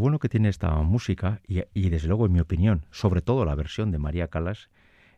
Bueno 0.02 0.18
que 0.18 0.28
tiene 0.28 0.48
esta 0.48 0.74
música, 0.82 1.40
y, 1.46 1.88
desde 1.88 2.08
luego 2.08 2.26
en 2.26 2.32
mi 2.32 2.40
opinión, 2.40 2.86
sobre 2.90 3.22
todo 3.22 3.44
la 3.44 3.54
versión 3.54 3.92
de 3.92 3.98
María 3.98 4.26
Calas, 4.26 4.68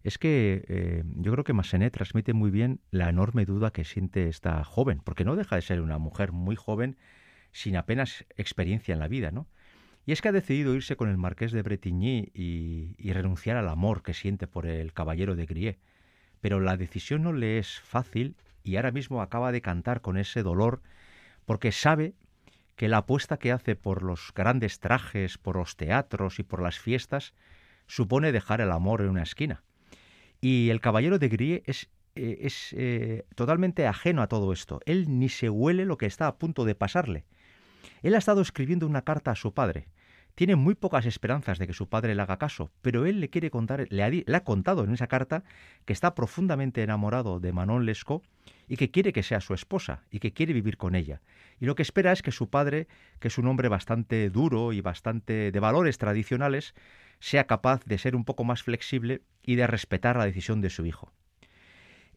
es 0.03 0.19
que 0.19 0.63
eh, 0.69 1.05
yo 1.17 1.33
creo 1.33 1.43
que 1.43 1.55
Massenet 1.55 1.95
transmite 1.95 2.35
muy 2.35 2.51
bien 2.51 2.81
la 2.91 3.09
enorme 3.09 3.47
duda 3.47 3.73
que 3.73 3.85
siente 3.85 4.29
esta 4.29 4.63
joven, 4.63 5.01
porque 5.03 5.25
no 5.25 5.37
deja 5.37 5.57
de 5.57 5.63
ser 5.63 5.81
una 5.81 5.97
mujer 5.97 6.33
muy 6.33 6.55
joven 6.55 6.99
sin 7.51 7.77
apenas 7.77 8.27
experiencia 8.37 8.93
en 8.93 8.99
la 8.99 9.09
vida, 9.09 9.31
¿no? 9.31 9.47
Y 10.05 10.13
es 10.13 10.21
que 10.21 10.29
ha 10.29 10.33
decidido 10.33 10.75
irse 10.75 10.97
con 10.97 11.09
el 11.09 11.17
marqués 11.17 11.53
de 11.53 11.63
Bretigny 11.63 12.31
y, 12.35 13.11
renunciar 13.13 13.57
al 13.57 13.71
amor 13.71 14.03
que 14.03 14.13
siente 14.13 14.47
por 14.47 14.67
el 14.67 14.93
caballero 14.93 15.35
de 15.35 15.47
Grie. 15.47 15.79
Pero 16.43 16.61
la 16.61 16.77
decisión 16.77 17.23
no 17.23 17.33
le 17.33 17.57
es 17.57 17.81
fácil 17.81 18.37
y 18.63 18.77
ahora 18.77 18.93
mismo 18.93 19.23
acaba 19.23 19.51
de 19.51 19.63
cantar 19.63 20.03
con 20.03 20.19
ese 20.19 20.43
dolor 20.43 20.83
porque 21.47 21.73
sabe 21.73 22.13
que 22.77 22.89
la 22.89 22.99
apuesta 22.99 23.37
que 23.37 23.53
hace 23.53 23.77
por 23.77 24.03
los 24.03 24.33
grandes 24.35 24.81
trajes, 24.81 25.39
por 25.39 25.57
los 25.57 25.77
teatros 25.77 26.39
y 26.39 26.43
por 26.43 26.63
las 26.63 26.79
fiestas 26.79 27.35
supone 27.87 28.33
dejar 28.33 28.61
el 28.61 28.73
amor 28.73 29.01
en 29.01 29.11
una 29.11 29.23
esquina. 29.23 29.63
Y 30.41 30.71
el 30.71 30.81
caballero 30.81 31.19
de 31.19 31.29
Grie 31.29 31.63
es, 31.67 31.89
eh, 32.15 32.39
es 32.41 32.75
eh, 32.77 33.25
totalmente 33.35 33.87
ajeno 33.87 34.23
a 34.23 34.29
todo 34.29 34.53
esto. 34.53 34.81
Él 34.87 35.19
ni 35.19 35.29
se 35.29 35.49
huele 35.49 35.85
lo 35.85 35.97
que 35.97 36.07
está 36.07 36.27
a 36.27 36.37
punto 36.37 36.65
de 36.65 36.75
pasarle. 36.75 37.25
Él 38.03 38.15
ha 38.15 38.19
estado 38.19 38.41
escribiendo 38.41 38.87
una 38.87 39.03
carta 39.03 39.31
a 39.31 39.37
su 39.37 39.55
padre. 39.55 39.89
Tiene 40.35 40.57
muy 40.57 40.75
pocas 40.75 41.07
esperanzas 41.07 41.59
de 41.59 41.67
que 41.69 41.73
su 41.73 41.89
padre 41.89 42.15
le 42.15 42.23
haga 42.23 42.39
caso, 42.39 42.73
pero 42.83 43.07
él 43.07 43.21
le 43.21 43.31
quiere 43.31 43.51
contar, 43.51 43.87
le 43.89 44.25
ha, 44.35 44.41
contado 44.41 44.83
en 44.83 44.93
esa 44.93 45.07
carta 45.07 45.45
que 45.85 45.93
está 45.93 46.17
profundamente 46.17 46.83
enamorado 46.83 47.39
de 47.39 47.53
Manon 47.53 47.87
Lescaut 47.87 48.25
y 48.67 48.77
que 48.77 48.91
quiere 48.91 49.13
que 49.13 49.23
sea 49.23 49.41
su 49.41 49.55
esposa 49.55 50.03
y 50.11 50.19
que 50.19 50.33
quiere 50.33 50.53
vivir 50.53 50.77
con 50.77 50.97
ella. 50.97 51.21
Y 51.61 51.67
lo 51.67 51.77
que 51.77 51.83
espera 51.83 52.11
es 52.11 52.23
que 52.23 52.33
su 52.33 52.51
padre, 52.51 52.89
que 53.21 53.29
es 53.29 53.39
un 53.39 53.47
hombre 53.47 53.69
bastante 53.69 54.29
duro 54.29 54.73
y 54.73 54.81
bastante 54.81 55.53
de 55.53 55.61
valores 55.61 55.99
tradicionales, 55.99 56.75
sea 57.21 57.47
capaz 57.47 57.85
de 57.85 57.99
ser 57.99 58.17
un 58.17 58.25
poco 58.25 58.43
más 58.43 58.65
flexible 58.65 59.23
y 59.43 59.55
de 59.55 59.69
respetar 59.69 60.17
la 60.17 60.27
decisión 60.27 60.61
de 60.61 60.71
su 60.71 60.85
hijo. 60.85 61.13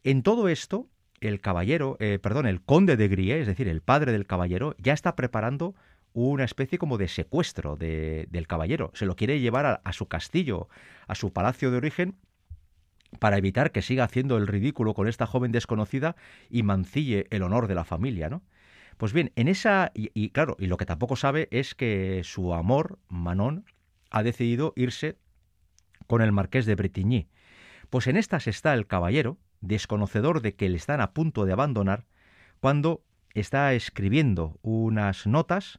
En 0.02 0.24
todo 0.24 0.48
esto, 0.48 0.88
el 1.20 1.40
caballero, 1.40 1.96
eh, 2.00 2.18
perdón, 2.20 2.46
el 2.46 2.62
conde 2.62 2.96
de 2.96 3.06
Grie, 3.06 3.40
es 3.40 3.46
decir, 3.46 3.68
el 3.68 3.80
padre 3.80 4.10
del 4.10 4.26
caballero, 4.26 4.74
ya 4.78 4.92
está 4.92 5.14
preparando 5.14 5.76
una 6.26 6.44
especie 6.44 6.78
como 6.78 6.98
de 6.98 7.06
secuestro 7.06 7.76
del 7.76 8.46
caballero. 8.48 8.90
Se 8.94 9.06
lo 9.06 9.14
quiere 9.14 9.40
llevar 9.40 9.80
a, 9.84 9.92
su 9.92 10.06
castillo, 10.06 10.68
a 11.06 11.14
su 11.14 11.32
palacio 11.32 11.70
de 11.70 11.76
origen, 11.76 12.16
para 13.20 13.38
evitar 13.38 13.70
que 13.70 13.82
siga 13.82 14.04
haciendo 14.04 14.36
el 14.36 14.46
ridículo 14.46 14.94
con 14.94 15.06
esta 15.08 15.26
joven 15.26 15.52
desconocida 15.52 16.16
y 16.50 16.62
mancille 16.64 17.26
el 17.30 17.42
honor 17.42 17.68
de 17.68 17.74
la 17.74 17.84
familia, 17.84 18.28
¿no? 18.28 18.42
Pues 18.96 19.12
bien, 19.12 19.30
en 19.36 19.46
esa 19.46 19.92
y, 19.94 20.30
claro, 20.30 20.56
y 20.58 20.66
lo 20.66 20.76
que 20.76 20.86
tampoco 20.86 21.14
sabe 21.14 21.46
es 21.52 21.76
que 21.76 22.22
su 22.24 22.52
amor, 22.52 22.98
Manon, 23.08 23.64
ha 24.10 24.24
decidido 24.24 24.72
irse 24.74 25.16
con 26.08 26.20
el 26.20 26.32
marqués 26.32 26.66
de 26.66 26.74
Bretigny. 26.74 27.28
Pues 27.90 28.08
en 28.08 28.16
estas 28.16 28.48
está 28.48 28.74
el 28.74 28.88
caballero, 28.88 29.38
desconocedor 29.60 30.42
de 30.42 30.56
que 30.56 30.68
le 30.68 30.76
están 30.76 31.00
a 31.00 31.12
punto 31.12 31.44
de 31.44 31.52
abandonar, 31.52 32.06
cuando 32.58 33.04
está 33.34 33.72
escribiendo 33.72 34.58
unas 34.62 35.28
notas 35.28 35.78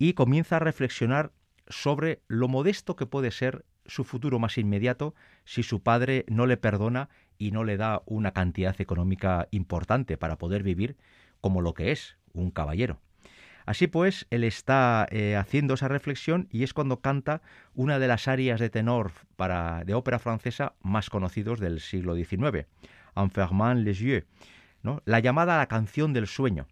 y 0.00 0.14
comienza 0.14 0.56
a 0.56 0.60
reflexionar 0.60 1.30
sobre 1.68 2.22
lo 2.26 2.48
modesto 2.48 2.96
que 2.96 3.04
puede 3.04 3.30
ser 3.30 3.66
su 3.84 4.02
futuro 4.02 4.38
más 4.38 4.56
inmediato 4.56 5.14
si 5.44 5.62
su 5.62 5.82
padre 5.82 6.24
no 6.26 6.46
le 6.46 6.56
perdona 6.56 7.10
y 7.36 7.50
no 7.50 7.64
le 7.64 7.76
da 7.76 8.02
una 8.06 8.32
cantidad 8.32 8.80
económica 8.80 9.46
importante 9.50 10.16
para 10.16 10.38
poder 10.38 10.62
vivir 10.62 10.96
como 11.42 11.60
lo 11.60 11.74
que 11.74 11.92
es 11.92 12.16
un 12.32 12.50
caballero. 12.50 12.98
Así 13.66 13.88
pues, 13.88 14.26
él 14.30 14.44
está 14.44 15.06
eh, 15.10 15.36
haciendo 15.36 15.74
esa 15.74 15.88
reflexión 15.88 16.48
y 16.50 16.62
es 16.62 16.72
cuando 16.72 17.02
canta 17.02 17.42
una 17.74 17.98
de 17.98 18.08
las 18.08 18.26
arias 18.26 18.58
de 18.58 18.70
tenor 18.70 19.12
para, 19.36 19.84
de 19.84 19.92
ópera 19.92 20.18
francesa 20.18 20.76
más 20.80 21.10
conocidos 21.10 21.60
del 21.60 21.78
siglo 21.78 22.14
XIX, 22.14 22.66
En 23.16 23.30
fermant 23.30 23.84
les 23.84 23.98
yeux, 23.98 24.24
¿no? 24.82 25.02
la 25.04 25.20
llamada 25.20 25.58
la 25.58 25.66
canción 25.66 26.14
del 26.14 26.26
sueño 26.26 26.66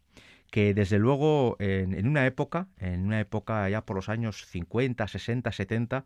que 0.50 0.74
desde 0.74 0.98
luego 0.98 1.56
en, 1.58 2.06
una 2.06 2.26
época, 2.26 2.68
en 2.78 3.04
una 3.04 3.20
época 3.20 3.68
ya 3.68 3.84
por 3.84 3.96
los 3.96 4.08
años 4.08 4.46
50, 4.46 5.06
60, 5.06 5.52
70, 5.52 6.04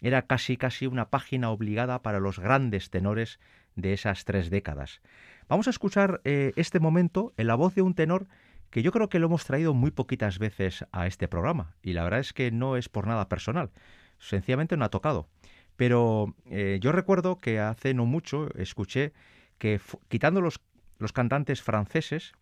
era 0.00 0.22
casi 0.22 0.56
casi 0.56 0.86
una 0.86 1.08
página 1.08 1.50
obligada 1.50 2.02
para 2.02 2.20
los 2.20 2.38
grandes 2.38 2.90
tenores 2.90 3.38
de 3.76 3.92
esas 3.92 4.24
tres 4.24 4.50
décadas. 4.50 5.00
Vamos 5.48 5.66
a 5.66 5.70
escuchar 5.70 6.20
eh, 6.24 6.52
este 6.56 6.80
momento 6.80 7.32
en 7.36 7.46
la 7.46 7.54
voz 7.54 7.74
de 7.74 7.82
un 7.82 7.94
tenor 7.94 8.26
que 8.70 8.82
yo 8.82 8.92
creo 8.92 9.08
que 9.08 9.18
lo 9.18 9.26
hemos 9.26 9.44
traído 9.44 9.74
muy 9.74 9.90
poquitas 9.90 10.38
veces 10.38 10.84
a 10.90 11.06
este 11.06 11.28
programa, 11.28 11.76
y 11.82 11.92
la 11.92 12.02
verdad 12.02 12.20
es 12.20 12.32
que 12.32 12.50
no 12.50 12.76
es 12.76 12.88
por 12.88 13.06
nada 13.06 13.28
personal, 13.28 13.70
sencillamente 14.18 14.76
no 14.76 14.84
ha 14.84 14.90
tocado. 14.90 15.28
Pero 15.76 16.34
eh, 16.46 16.78
yo 16.80 16.90
recuerdo 16.90 17.38
que 17.38 17.60
hace 17.60 17.94
no 17.94 18.06
mucho 18.06 18.48
escuché 18.56 19.12
que, 19.58 19.80
quitando 20.08 20.40
los, 20.40 20.60
los 20.98 21.12
cantantes 21.12 21.62
franceses, 21.62 22.32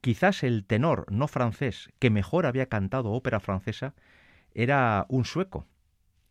Quizás 0.00 0.42
el 0.42 0.64
tenor 0.64 1.06
no 1.10 1.28
francés 1.28 1.90
que 1.98 2.10
mejor 2.10 2.46
había 2.46 2.66
cantado 2.66 3.12
ópera 3.12 3.40
francesa 3.40 3.94
era 4.54 5.06
un 5.08 5.24
sueco, 5.24 5.66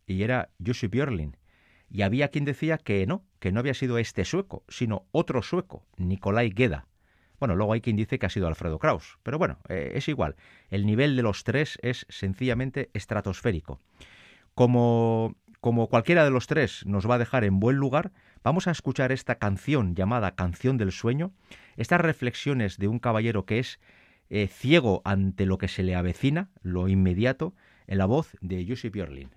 y 0.06 0.22
era 0.22 0.50
Jussi 0.64 0.88
Björling. 0.88 1.36
Y 1.88 2.02
había 2.02 2.28
quien 2.28 2.44
decía 2.44 2.78
que 2.78 3.06
no, 3.06 3.24
que 3.38 3.52
no 3.52 3.60
había 3.60 3.74
sido 3.74 3.98
este 3.98 4.24
sueco, 4.24 4.64
sino 4.68 5.06
otro 5.12 5.42
sueco, 5.42 5.86
Nikolai 5.96 6.52
Geda. 6.54 6.86
Bueno, 7.38 7.56
luego 7.56 7.72
hay 7.72 7.80
quien 7.80 7.96
dice 7.96 8.18
que 8.18 8.26
ha 8.26 8.30
sido 8.30 8.46
Alfredo 8.46 8.78
Kraus, 8.78 9.18
pero 9.22 9.38
bueno, 9.38 9.58
eh, 9.68 9.92
es 9.94 10.08
igual. 10.08 10.36
El 10.68 10.84
nivel 10.84 11.16
de 11.16 11.22
los 11.22 11.42
tres 11.42 11.78
es 11.82 12.06
sencillamente 12.08 12.90
estratosférico. 12.92 13.80
Como, 14.54 15.36
como 15.60 15.88
cualquiera 15.88 16.24
de 16.24 16.30
los 16.30 16.46
tres 16.46 16.84
nos 16.86 17.08
va 17.08 17.14
a 17.14 17.18
dejar 17.18 17.44
en 17.44 17.58
buen 17.58 17.76
lugar, 17.76 18.12
Vamos 18.42 18.66
a 18.66 18.70
escuchar 18.70 19.12
esta 19.12 19.34
canción 19.34 19.94
llamada 19.94 20.34
Canción 20.34 20.78
del 20.78 20.92
Sueño, 20.92 21.32
estas 21.76 22.00
reflexiones 22.00 22.78
de 22.78 22.88
un 22.88 22.98
caballero 22.98 23.44
que 23.44 23.58
es 23.58 23.80
eh, 24.30 24.46
ciego 24.46 25.02
ante 25.04 25.44
lo 25.44 25.58
que 25.58 25.68
se 25.68 25.82
le 25.82 25.94
avecina, 25.94 26.48
lo 26.62 26.88
inmediato, 26.88 27.54
en 27.86 27.98
la 27.98 28.06
voz 28.06 28.36
de 28.40 28.64
Jussi 28.66 28.88
Björlin. 28.88 29.30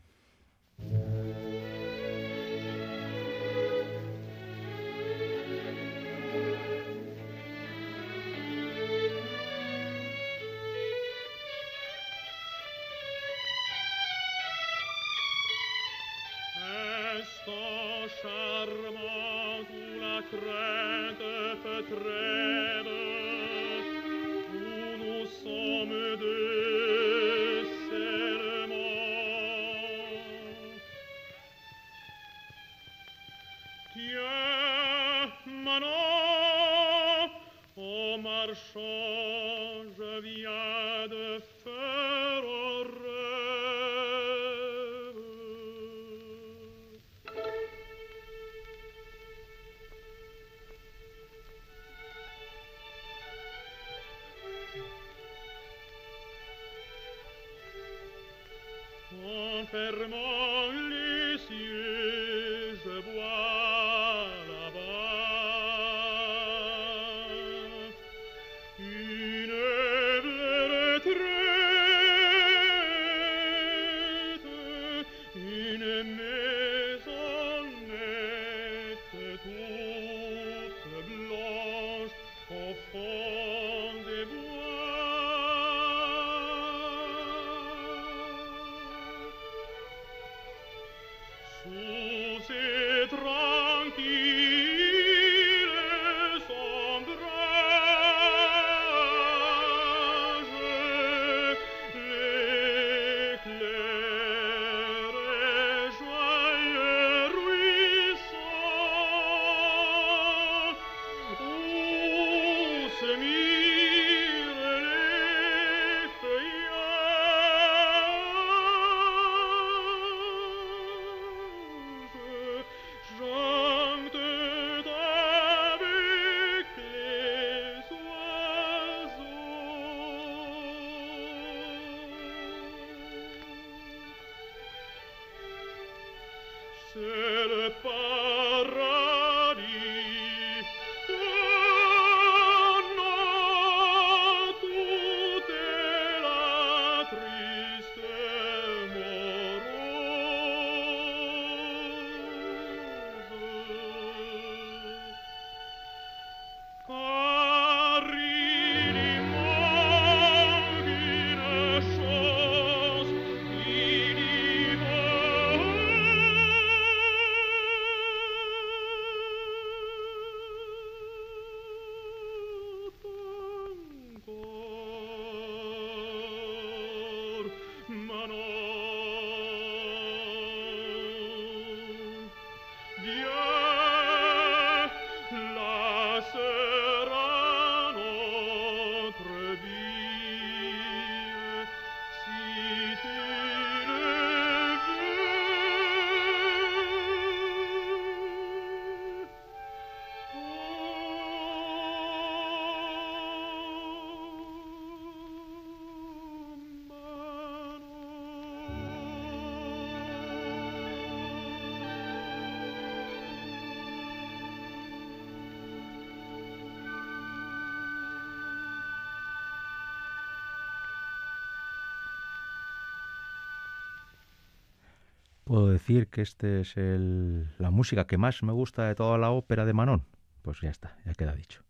¿Puedo 225.53 225.67
decir 225.67 226.07
que 226.07 226.23
esta 226.23 226.47
es 226.47 226.73
la 226.75 227.69
música 227.69 228.07
que 228.07 228.17
más 228.17 228.41
me 228.41 228.51
gusta 228.51 228.87
de 228.87 228.95
toda 228.95 229.19
la 229.19 229.29
ópera 229.29 229.65
de 229.65 229.73
Manon? 229.73 230.03
Pues 230.41 230.59
ya 230.61 230.71
está, 230.71 230.97
ya 231.05 231.13
queda 231.13 231.35
dicho. 231.35 231.61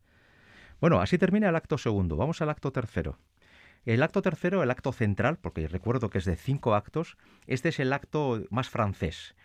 Bueno, 0.79 1.01
así 1.01 1.17
termina 1.17 1.49
el 1.49 1.55
acto 1.57 1.77
segundo. 1.77 2.15
Vamos 2.15 2.41
al 2.41 2.49
acto 2.49 2.71
tercero. 2.71 3.19
El 3.83 4.01
acto 4.01 4.21
tercero, 4.21 4.63
el 4.63 4.71
acto 4.71 4.93
central, 4.93 5.37
porque 5.37 5.67
recuerdo 5.67 6.09
que 6.09 6.19
es 6.19 6.23
de 6.23 6.37
cinco 6.37 6.75
actos, 6.75 7.17
este 7.45 7.67
es 7.67 7.79
el 7.81 7.91
acto 7.91 8.45
más 8.51 8.69
francés, 8.69 9.35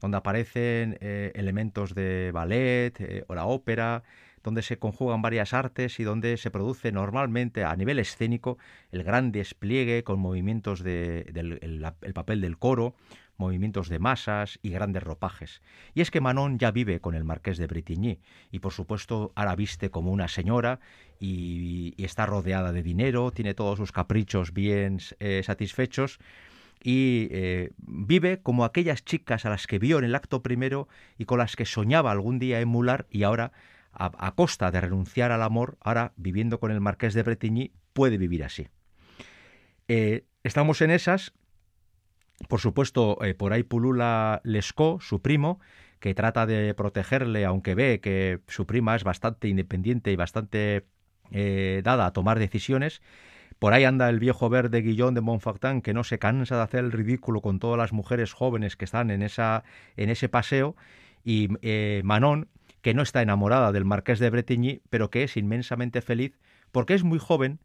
donde 0.00 0.18
aparecen 0.18 0.96
eh, 1.00 1.32
elementos 1.34 1.92
de 1.96 2.30
ballet 2.32 3.00
eh, 3.00 3.24
o 3.26 3.34
la 3.34 3.46
ópera, 3.46 4.04
donde 4.44 4.62
se 4.62 4.78
conjugan 4.78 5.22
varias 5.22 5.52
artes 5.52 5.98
y 5.98 6.04
donde 6.04 6.36
se 6.36 6.52
produce 6.52 6.92
normalmente 6.92 7.64
a 7.64 7.74
nivel 7.74 7.98
escénico 7.98 8.58
el 8.92 9.02
gran 9.02 9.32
despliegue 9.32 10.04
con 10.04 10.20
movimientos 10.20 10.84
del 10.84 11.58
el 11.60 12.14
papel 12.14 12.40
del 12.40 12.58
coro, 12.58 12.94
movimientos 13.38 13.88
de 13.88 13.98
masas 13.98 14.58
y 14.62 14.70
grandes 14.70 15.02
ropajes. 15.02 15.62
Y 15.94 16.00
es 16.00 16.10
que 16.10 16.20
Manon 16.20 16.58
ya 16.58 16.70
vive 16.70 17.00
con 17.00 17.14
el 17.14 17.24
marqués 17.24 17.56
de 17.56 17.66
Bretigny 17.66 18.20
y 18.50 18.58
por 18.58 18.72
supuesto 18.72 19.32
ahora 19.36 19.54
viste 19.54 19.90
como 19.90 20.12
una 20.12 20.28
señora 20.28 20.80
y, 21.20 21.94
está 21.98 22.26
rodeada 22.26 22.72
de 22.72 22.82
dinero, 22.82 23.30
tiene 23.32 23.54
todos 23.54 23.78
sus 23.78 23.92
caprichos 23.92 24.52
bien 24.52 24.98
eh, 25.20 25.42
satisfechos 25.44 26.18
y 26.82 27.28
eh, 27.30 27.70
vive 27.78 28.40
como 28.40 28.64
aquellas 28.64 29.04
chicas 29.04 29.44
a 29.44 29.50
las 29.50 29.66
que 29.66 29.78
vio 29.78 29.98
en 29.98 30.04
el 30.04 30.14
acto 30.14 30.42
primero 30.42 30.88
y 31.16 31.24
con 31.24 31.38
las 31.38 31.54
que 31.54 31.64
soñaba 31.64 32.10
algún 32.10 32.38
día 32.38 32.60
emular 32.60 33.06
y 33.10 33.24
ahora 33.24 33.52
a, 33.92 34.32
costa 34.32 34.70
de 34.70 34.80
renunciar 34.80 35.32
al 35.32 35.42
amor, 35.42 35.76
ahora 35.80 36.12
viviendo 36.16 36.60
con 36.60 36.70
el 36.70 36.80
marqués 36.80 37.14
de 37.14 37.22
Bretigny 37.24 37.72
puede 37.92 38.16
vivir 38.16 38.44
así. 38.44 38.68
Eh, 39.88 40.24
estamos 40.44 40.82
en 40.82 40.90
esas 40.90 41.32
por 42.46 42.60
supuesto, 42.60 43.18
eh, 43.24 43.34
por 43.34 43.52
ahí 43.52 43.64
pulula 43.64 44.40
Lescaut, 44.44 45.00
su 45.02 45.20
primo, 45.20 45.58
que 45.98 46.14
trata 46.14 46.46
de 46.46 46.72
protegerle, 46.74 47.44
aunque 47.44 47.74
ve 47.74 48.00
que 48.00 48.40
su 48.46 48.66
prima 48.66 48.94
es 48.94 49.02
bastante 49.02 49.48
independiente 49.48 50.12
y 50.12 50.16
bastante 50.16 50.86
eh, 51.32 51.80
dada 51.82 52.06
a 52.06 52.12
tomar 52.12 52.38
decisiones. 52.38 53.02
Por 53.58 53.72
ahí 53.72 53.82
anda 53.84 54.08
el 54.08 54.20
viejo 54.20 54.48
verde 54.48 54.82
Guillón 54.82 55.14
de 55.14 55.20
Montfaucon, 55.20 55.82
que 55.82 55.92
no 55.92 56.04
se 56.04 56.20
cansa 56.20 56.56
de 56.56 56.62
hacer 56.62 56.84
el 56.84 56.92
ridículo 56.92 57.40
con 57.40 57.58
todas 57.58 57.76
las 57.76 57.92
mujeres 57.92 58.32
jóvenes 58.32 58.76
que 58.76 58.84
están 58.84 59.10
en, 59.10 59.22
esa, 59.22 59.64
en 59.96 60.10
ese 60.10 60.28
paseo. 60.28 60.76
Y 61.24 61.48
eh, 61.62 62.02
Manon, 62.04 62.48
que 62.82 62.94
no 62.94 63.02
está 63.02 63.20
enamorada 63.20 63.72
del 63.72 63.84
marqués 63.84 64.20
de 64.20 64.30
Bretigny, 64.30 64.80
pero 64.90 65.10
que 65.10 65.24
es 65.24 65.36
inmensamente 65.36 66.00
feliz 66.02 66.38
porque 66.70 66.94
es 66.94 67.02
muy 67.02 67.18
joven 67.18 67.58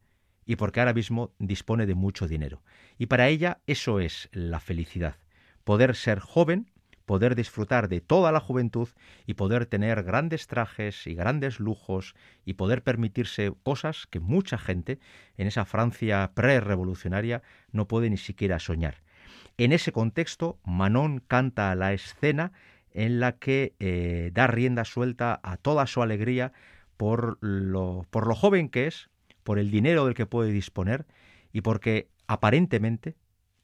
y 0.45 0.55
porque 0.55 0.79
ahora 0.79 0.93
mismo 0.93 1.33
dispone 1.39 1.85
de 1.85 1.95
mucho 1.95 2.27
dinero. 2.27 2.61
Y 2.97 3.07
para 3.07 3.27
ella 3.27 3.59
eso 3.67 3.99
es 3.99 4.29
la 4.31 4.59
felicidad, 4.59 5.15
poder 5.63 5.95
ser 5.95 6.19
joven, 6.19 6.71
poder 7.05 7.35
disfrutar 7.35 7.89
de 7.89 8.01
toda 8.01 8.31
la 8.31 8.39
juventud 8.39 8.89
y 9.25 9.33
poder 9.33 9.65
tener 9.65 10.03
grandes 10.03 10.47
trajes 10.47 11.05
y 11.07 11.15
grandes 11.15 11.59
lujos 11.59 12.15
y 12.45 12.53
poder 12.53 12.83
permitirse 12.83 13.53
cosas 13.63 14.07
que 14.07 14.19
mucha 14.19 14.57
gente 14.57 14.99
en 15.37 15.47
esa 15.47 15.65
Francia 15.65 16.31
pre-revolucionaria 16.33 17.41
no 17.71 17.87
puede 17.87 18.09
ni 18.09 18.17
siquiera 18.17 18.59
soñar. 18.59 18.95
En 19.57 19.71
ese 19.71 19.91
contexto, 19.91 20.59
Manon 20.63 21.19
canta 21.19 21.75
la 21.75 21.93
escena 21.93 22.53
en 22.91 23.19
la 23.19 23.33
que 23.33 23.75
eh, 23.79 24.31
da 24.33 24.47
rienda 24.47 24.85
suelta 24.85 25.39
a 25.43 25.57
toda 25.57 25.85
su 25.87 26.01
alegría 26.01 26.53
por 26.97 27.37
lo, 27.41 28.05
por 28.09 28.27
lo 28.27 28.35
joven 28.35 28.69
que 28.69 28.87
es, 28.87 29.09
por 29.43 29.59
el 29.59 29.71
dinero 29.71 30.05
del 30.05 30.13
que 30.13 30.25
puede 30.25 30.51
disponer 30.51 31.05
y 31.51 31.61
porque 31.61 32.09
aparentemente 32.27 33.15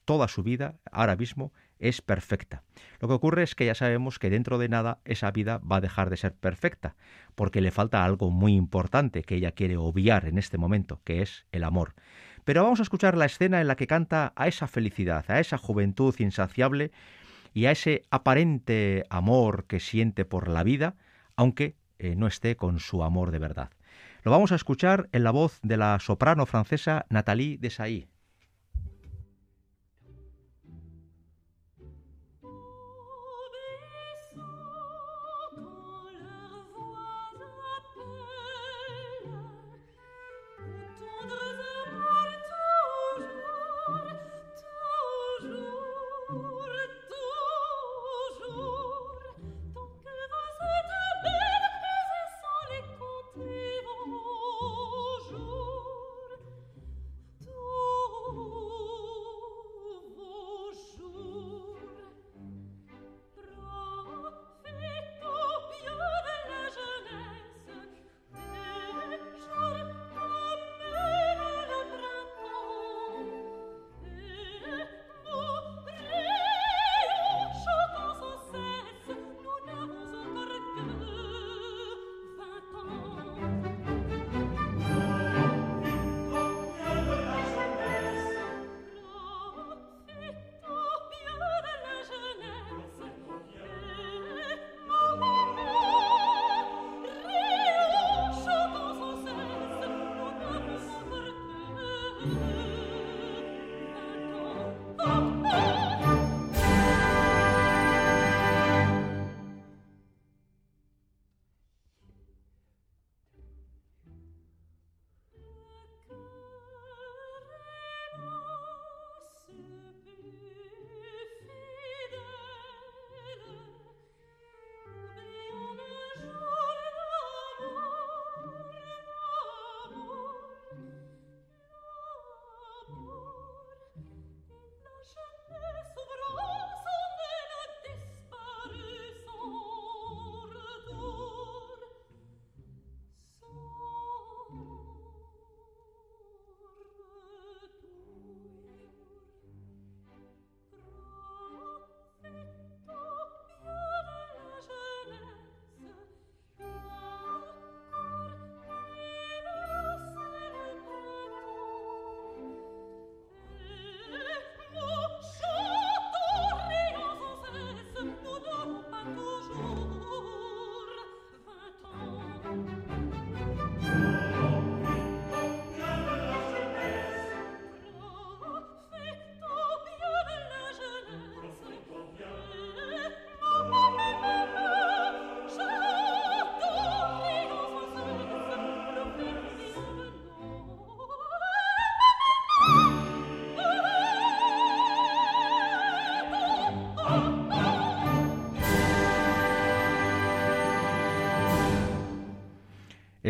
toda 0.05 0.27
su 0.27 0.43
vida 0.43 0.79
ahora 0.91 1.15
mismo 1.15 1.53
es 1.77 2.01
perfecta. 2.01 2.63
Lo 2.99 3.07
que 3.07 3.13
ocurre 3.13 3.43
es 3.43 3.55
que 3.55 3.65
ya 3.65 3.75
sabemos 3.75 4.19
que 4.19 4.29
dentro 4.29 4.57
de 4.57 4.67
nada 4.67 4.99
esa 5.05 5.31
vida 5.31 5.59
va 5.59 5.77
a 5.77 5.81
dejar 5.81 6.09
de 6.09 6.17
ser 6.17 6.33
perfecta, 6.33 6.95
porque 7.35 7.61
le 7.61 7.71
falta 7.71 8.03
algo 8.03 8.31
muy 8.31 8.55
importante 8.55 9.21
que 9.21 9.35
ella 9.35 9.51
quiere 9.51 9.77
obviar 9.77 10.25
en 10.25 10.37
este 10.37 10.57
momento, 10.57 10.99
que 11.03 11.21
es 11.21 11.45
el 11.51 11.63
amor. 11.63 11.93
Pero 12.43 12.63
vamos 12.63 12.79
a 12.79 12.83
escuchar 12.83 13.17
la 13.17 13.25
escena 13.25 13.61
en 13.61 13.67
la 13.67 13.75
que 13.75 13.87
canta 13.87 14.33
a 14.35 14.47
esa 14.47 14.67
felicidad, 14.67 15.25
a 15.29 15.39
esa 15.39 15.57
juventud 15.57 16.15
insaciable 16.17 16.91
y 17.53 17.65
a 17.65 17.71
ese 17.71 18.01
aparente 18.09 19.05
amor 19.09 19.65
que 19.65 19.79
siente 19.79 20.25
por 20.25 20.47
la 20.47 20.63
vida, 20.63 20.95
aunque 21.35 21.75
eh, 21.99 22.15
no 22.15 22.27
esté 22.27 22.55
con 22.55 22.79
su 22.79 23.03
amor 23.03 23.31
de 23.31 23.39
verdad. 23.39 23.69
Lo 24.23 24.32
vamos 24.32 24.51
a 24.51 24.55
escuchar 24.55 25.08
en 25.13 25.23
la 25.23 25.32
voz 25.32 25.60
de 25.62 25.77
la 25.77 25.97
soprano 25.99 26.45
francesa 26.45 27.05
Nathalie 27.10 27.58
Desailly. 27.58 28.08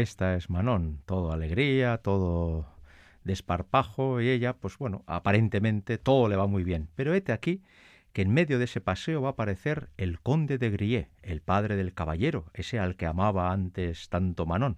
Esta 0.02 0.36
es 0.36 0.50
Manon, 0.50 1.02
todo 1.06 1.32
alegría, 1.32 1.98
todo 1.98 2.66
desparpajo 3.24 4.22
y 4.22 4.30
ella, 4.30 4.54
pues 4.54 4.78
bueno, 4.78 5.04
aparentemente 5.08 5.98
todo 5.98 6.28
le 6.28 6.36
va 6.36 6.48
muy 6.48 6.64
bien. 6.64 6.90
Pero 6.96 7.14
hete 7.14 7.32
aquí 7.32 7.62
que 8.14 8.24
en 8.24 8.34
medio 8.34 8.58
de 8.58 8.66
ese 8.66 8.82
paseo 8.82 9.22
va 9.22 9.30
a 9.30 9.32
aparecer 9.32 9.90
el 9.98 10.20
conde 10.20 10.58
de 10.58 10.70
Grillet, 10.70 11.10
el 11.22 11.42
padre 11.42 11.76
del 11.76 11.94
caballero, 11.94 12.46
ese 12.54 12.80
al 12.80 12.96
que 12.96 13.06
amaba 13.06 13.52
antes 13.52 14.10
tanto 14.10 14.46
Manon. 14.46 14.78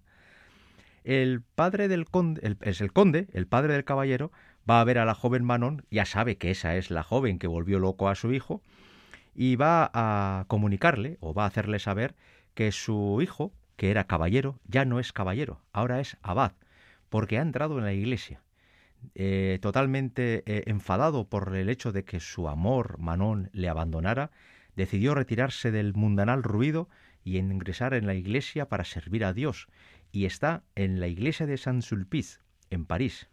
El 1.03 1.41
padre 1.41 1.87
del 1.87 2.05
conde, 2.05 2.57
es 2.61 2.81
el 2.81 2.91
conde, 2.91 3.27
el 3.33 3.47
padre 3.47 3.73
del 3.73 3.85
caballero, 3.85 4.31
va 4.69 4.81
a 4.81 4.83
ver 4.83 4.97
a 4.99 5.05
la 5.05 5.15
joven 5.15 5.43
Manon, 5.43 5.85
ya 5.89 6.05
sabe 6.05 6.37
que 6.37 6.51
esa 6.51 6.75
es 6.75 6.91
la 6.91 7.03
joven 7.03 7.39
que 7.39 7.47
volvió 7.47 7.79
loco 7.79 8.09
a 8.09 8.15
su 8.15 8.33
hijo, 8.33 8.61
y 9.33 9.55
va 9.55 9.89
a 9.93 10.45
comunicarle 10.47 11.17
o 11.21 11.33
va 11.33 11.45
a 11.45 11.47
hacerle 11.47 11.79
saber 11.79 12.15
que 12.53 12.71
su 12.71 13.19
hijo, 13.21 13.53
que 13.81 13.89
era 13.89 14.03
caballero, 14.03 14.59
ya 14.67 14.85
no 14.85 14.99
es 14.99 15.11
caballero, 15.11 15.59
ahora 15.73 16.01
es 16.01 16.15
abad, 16.21 16.51
porque 17.09 17.39
ha 17.39 17.41
entrado 17.41 17.79
en 17.79 17.83
la 17.83 17.93
iglesia. 17.93 18.43
Eh, 19.15 19.57
totalmente 19.59 20.43
eh, 20.45 20.65
enfadado 20.67 21.27
por 21.27 21.55
el 21.55 21.67
hecho 21.67 21.91
de 21.91 22.05
que 22.05 22.19
su 22.19 22.47
amor, 22.47 22.99
Manon, 22.99 23.49
le 23.53 23.69
abandonara, 23.69 24.29
decidió 24.75 25.15
retirarse 25.15 25.71
del 25.71 25.95
mundanal 25.95 26.43
ruido 26.43 26.89
y 27.23 27.39
ingresar 27.39 27.95
en 27.95 28.05
la 28.05 28.13
iglesia 28.13 28.69
para 28.69 28.83
servir 28.83 29.25
a 29.25 29.33
Dios, 29.33 29.67
y 30.11 30.25
está 30.25 30.61
en 30.75 30.99
la 30.99 31.07
iglesia 31.07 31.47
de 31.47 31.57
Saint-Sulpice, 31.57 32.37
en 32.69 32.85
París. 32.85 33.29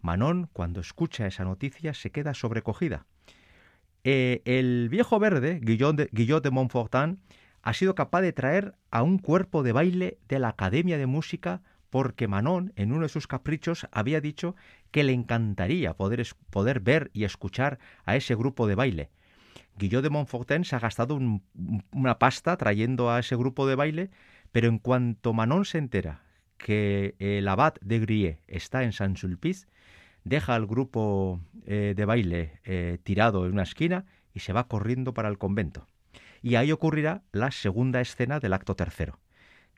Manon, 0.00 0.48
cuando 0.52 0.78
escucha 0.78 1.26
esa 1.26 1.42
noticia, 1.42 1.94
se 1.94 2.12
queda 2.12 2.32
sobrecogida. 2.32 3.06
Eh, 4.04 4.40
el 4.44 4.88
viejo 4.88 5.18
verde, 5.18 5.58
Guillot 5.60 5.96
de, 5.96 6.08
Guillot 6.12 6.44
de 6.44 6.52
Montfortin, 6.52 7.18
ha 7.68 7.74
sido 7.74 7.94
capaz 7.94 8.22
de 8.22 8.32
traer 8.32 8.76
a 8.90 9.02
un 9.02 9.18
cuerpo 9.18 9.62
de 9.62 9.72
baile 9.72 10.16
de 10.26 10.38
la 10.38 10.48
Academia 10.48 10.96
de 10.96 11.04
Música 11.04 11.60
porque 11.90 12.26
Manon, 12.26 12.72
en 12.76 12.92
uno 12.92 13.02
de 13.02 13.10
sus 13.10 13.26
caprichos, 13.26 13.86
había 13.92 14.22
dicho 14.22 14.56
que 14.90 15.04
le 15.04 15.12
encantaría 15.12 15.92
poder, 15.92 16.26
poder 16.48 16.80
ver 16.80 17.10
y 17.12 17.24
escuchar 17.24 17.78
a 18.06 18.16
ese 18.16 18.34
grupo 18.34 18.66
de 18.66 18.74
baile. 18.74 19.10
Guillot 19.76 20.02
de 20.02 20.08
Montfortin 20.08 20.64
se 20.64 20.76
ha 20.76 20.78
gastado 20.78 21.20
una 21.92 22.18
pasta 22.18 22.56
trayendo 22.56 23.10
a 23.10 23.18
ese 23.18 23.36
grupo 23.36 23.66
de 23.66 23.74
baile, 23.74 24.10
pero 24.50 24.68
en 24.68 24.78
cuanto 24.78 25.34
Manon 25.34 25.66
se 25.66 25.76
entera 25.76 26.22
que 26.56 27.16
el 27.18 27.46
abad 27.48 27.74
de 27.82 27.98
Grie 27.98 28.38
está 28.46 28.82
en 28.82 28.94
Saint-Sulpice, 28.94 29.66
deja 30.24 30.54
al 30.54 30.66
grupo 30.66 31.38
eh, 31.66 31.92
de 31.94 32.04
baile 32.06 32.60
eh, 32.64 32.96
tirado 33.02 33.44
en 33.44 33.52
una 33.52 33.64
esquina 33.64 34.06
y 34.32 34.40
se 34.40 34.54
va 34.54 34.68
corriendo 34.68 35.12
para 35.12 35.28
el 35.28 35.36
convento. 35.36 35.86
Y 36.42 36.54
ahí 36.54 36.72
ocurrirá 36.72 37.22
la 37.32 37.50
segunda 37.50 38.00
escena 38.00 38.40
del 38.40 38.52
acto 38.52 38.76
tercero. 38.76 39.18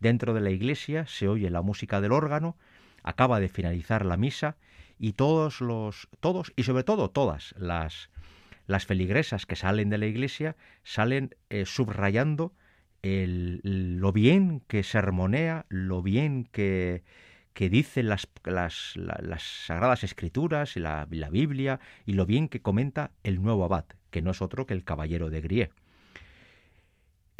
Dentro 0.01 0.35
de 0.35 0.41
la 0.41 0.51
iglesia 0.51 1.07
se 1.07 1.29
oye 1.29 1.51
la 1.51 1.63
música 1.63 2.01
del 2.01 2.13
órgano, 2.13 2.57
acaba 3.03 3.41
de 3.41 3.49
finalizar 3.49 4.05
la 4.05 4.17
misa 4.17 4.57
y 4.99 5.13
todos 5.13 5.61
los 5.61 6.09
todos 6.21 6.53
y 6.57 6.65
sobre 6.65 6.85
todo 6.85 7.11
todas 7.11 7.55
las 7.57 8.11
las 8.67 8.87
feligresas 8.87 9.47
que 9.47 9.57
salen 9.57 9.91
de 9.91 9.99
la 9.99 10.07
iglesia 10.07 10.57
salen 10.85 11.35
eh, 11.49 11.65
subrayando 11.67 12.55
lo 13.03 14.13
bien 14.13 14.63
que 14.69 14.83
sermonea, 14.83 15.65
lo 15.71 16.03
bien 16.03 16.45
que, 16.45 17.03
que 17.55 17.71
dicen 17.71 18.09
las, 18.09 18.29
las, 18.45 18.95
las, 18.97 19.43
sagradas 19.43 20.05
escrituras 20.05 20.77
y 20.77 20.81
la, 20.81 21.09
la, 21.11 21.31
Biblia 21.31 21.81
y 22.05 22.13
lo 22.13 22.27
bien 22.27 22.49
que 22.49 22.61
comenta 22.61 23.11
el 23.23 23.43
nuevo 23.43 23.65
abad, 23.65 23.87
que 24.11 24.23
no 24.23 24.33
es 24.33 24.43
otro 24.43 24.67
que 24.67 24.75
el 24.75 24.85
caballero 24.85 25.31
de 25.31 25.41
Grie. 25.41 25.71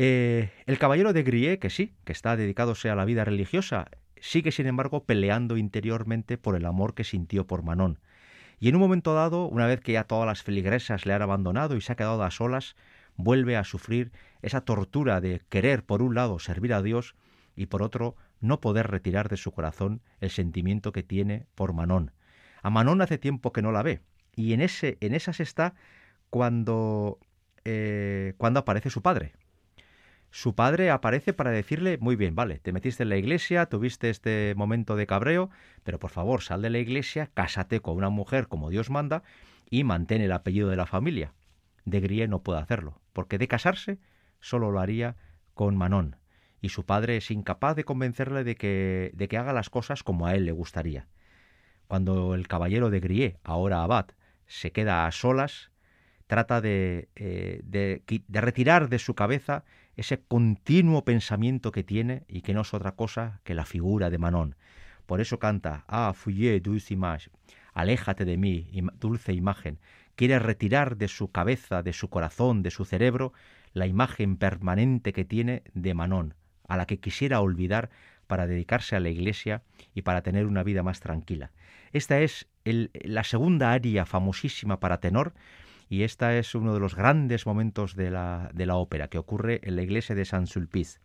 Eh, 0.03 0.51
el 0.65 0.79
caballero 0.79 1.13
de 1.13 1.23
Grie, 1.23 1.59
que 1.59 1.69
sí, 1.69 1.93
que 2.05 2.13
está 2.13 2.35
dedicándose 2.35 2.89
a 2.89 2.95
la 2.95 3.05
vida 3.05 3.23
religiosa, 3.23 3.91
sigue 4.19 4.51
sin 4.51 4.67
embargo 4.67 5.05
peleando 5.05 5.59
interiormente 5.59 6.39
por 6.39 6.57
el 6.57 6.65
amor 6.65 6.95
que 6.95 7.05
sintió 7.05 7.47
por 7.47 7.63
Manon. 7.63 7.99
Y 8.61 8.71
en 8.71 8.77
un 8.77 8.81
momento 8.81 9.13
dado, 9.13 9.45
una 9.45 9.67
vez 9.67 9.83
que 9.83 9.93
ya 9.93 10.05
todas 10.05 10.27
las 10.27 10.43
feligresas 10.43 11.05
le 11.05 11.13
han 11.13 11.21
abandonado 11.21 11.77
y 11.77 11.83
se 11.83 11.93
ha 11.93 11.97
quedado 11.97 12.23
a 12.23 12.31
solas, 12.31 12.77
vuelve 13.17 13.59
a 13.59 13.65
sufrir 13.65 14.11
esa 14.41 14.63
tortura 14.63 15.21
de 15.21 15.43
querer 15.51 15.85
por 15.85 16.01
un 16.01 16.15
lado 16.15 16.39
servir 16.39 16.73
a 16.73 16.81
Dios 16.81 17.15
y 17.55 17.67
por 17.67 17.83
otro 17.83 18.17
no 18.41 18.59
poder 18.63 18.91
retirar 18.91 19.29
de 19.29 19.37
su 19.37 19.53
corazón 19.53 20.01
el 20.23 20.31
sentimiento 20.31 20.93
que 20.93 21.03
tiene 21.03 21.45
por 21.55 21.75
Manon. 21.75 22.13
A 22.63 22.71
Manon 22.71 23.03
hace 23.03 23.19
tiempo 23.19 23.53
que 23.53 23.61
no 23.61 23.71
la 23.71 23.83
ve 23.83 24.01
y 24.35 24.55
en 24.55 24.63
ese 24.63 24.97
en 25.03 25.15
esas 25.15 25.41
está 25.41 25.75
cuando 26.31 27.19
eh, 27.67 28.33
cuando 28.39 28.61
aparece 28.61 28.89
su 28.89 29.03
padre, 29.03 29.35
su 30.31 30.55
padre 30.55 30.91
aparece 30.91 31.33
para 31.33 31.51
decirle, 31.51 31.99
muy 31.99 32.15
bien, 32.15 32.37
vale, 32.37 32.61
te 32.61 32.73
metiste 32.73 33.03
en 33.03 33.09
la 33.09 33.17
iglesia, 33.17 33.67
tuviste 33.67 34.11
este 34.11 34.55
momento 34.57 34.95
de 34.95 35.07
cabreo, 35.07 35.51
pero 35.83 35.99
por 35.99 36.11
favor 36.11 36.43
sal 36.43 36.63
de 36.63 36.71
la 36.71 36.79
iglesia, 36.79 37.31
cásate 37.35 37.81
con 37.81 37.97
una 37.97 38.11
mujer 38.11 38.47
como 38.47 38.71
Dios 38.71 38.91
manda 38.91 39.25
y 39.69 39.83
mantén 39.83 40.23
el 40.23 40.33
apellido 40.33 40.69
de 40.69 40.77
la 40.77 40.87
familia. 40.87 41.33
De 41.85 42.01
Grie 42.01 42.29
no 42.29 42.43
puede 42.43 42.61
hacerlo, 42.61 43.01
porque 43.13 43.39
de 43.39 43.49
casarse 43.49 43.99
solo 44.41 44.71
lo 44.71 44.79
haría 44.79 45.17
con 45.55 45.77
Manon, 45.77 46.17
y 46.61 46.69
su 46.69 46.87
padre 46.87 47.17
es 47.17 47.31
incapaz 47.33 47.75
de 47.75 47.85
convencerle 47.85 48.45
de 48.45 48.55
que, 48.55 49.11
de 49.15 49.29
que 49.29 49.37
haga 49.37 49.53
las 49.53 49.69
cosas 49.69 50.05
como 50.05 50.27
a 50.27 50.35
él 50.35 50.45
le 50.45 50.53
gustaría. 50.53 51.09
Cuando 51.89 52.37
el 52.37 52.47
caballero 52.47 52.91
de 52.91 53.01
Grie, 53.01 53.37
ahora 53.43 53.83
abad, 53.83 54.07
se 54.47 54.71
queda 54.71 55.07
a 55.07 55.11
solas, 55.11 55.73
trata 56.29 56.61
de, 56.61 57.09
eh, 57.17 57.61
de, 57.65 58.05
de 58.07 58.41
retirar 58.41 58.89
de 58.89 59.01
su 59.01 59.15
cabeza 59.15 59.65
ese 59.97 60.21
continuo 60.21 61.05
pensamiento 61.05 61.73
que 61.73 61.85
tiene 61.85 62.25
y 62.29 62.43
que 62.43 62.55
no 62.55 62.63
es 62.63 62.75
otra 62.75 62.93
cosa 62.93 63.41
que 63.45 63.55
la 63.55 63.65
figura 63.65 64.11
de 64.11 64.19
Manon. 64.19 64.57
Por 65.07 65.21
eso 65.21 65.39
canta, 65.39 65.85
ah, 65.89 66.13
fuyé, 66.15 66.61
dulce 66.61 66.95
image, 66.95 67.31
aléjate 67.75 68.25
de 68.25 68.37
mí, 68.37 68.71
dulce 68.99 69.33
imagen. 69.33 69.79
Quiere 70.15 70.39
retirar 70.39 70.97
de 70.97 71.09
su 71.09 71.31
cabeza, 71.31 71.83
de 71.83 71.93
su 71.93 72.09
corazón, 72.11 72.63
de 72.63 72.71
su 72.71 72.85
cerebro, 72.85 73.33
la 73.73 73.87
imagen 73.87 74.37
permanente 74.37 75.13
que 75.13 75.25
tiene 75.25 75.63
de 75.75 75.95
Manon, 75.95 76.35
a 76.69 76.77
la 76.77 76.87
que 76.87 77.01
quisiera 77.01 77.41
olvidar 77.41 77.91
para 78.27 78.47
dedicarse 78.47 78.95
a 78.95 79.01
la 79.01 79.09
iglesia 79.09 79.63
y 79.95 80.03
para 80.03 80.23
tener 80.23 80.47
una 80.47 80.63
vida 80.63 80.83
más 80.83 81.01
tranquila. 81.01 81.51
Esta 81.93 82.21
es 82.21 82.47
la 82.65 83.25
segunda 83.25 83.73
aria 83.73 84.07
famosísima 84.07 84.79
para 84.79 85.01
tenor 85.01 85.35
y 85.91 86.05
este 86.05 86.39
es 86.39 86.55
uno 86.55 86.73
de 86.73 86.81
los 86.81 86.95
grandes 86.95 87.45
momentos 87.45 87.97
de 87.97 88.13
la, 88.13 88.49
de 88.55 88.65
la 88.65 88.77
ópera 88.77 89.09
que 89.09 89.19
ocurre 89.19 89.61
en 89.65 89.75
la 89.75 89.83
iglesia 89.83 90.15
de 90.15 90.25
Saint-Sulpice. 90.25 91.01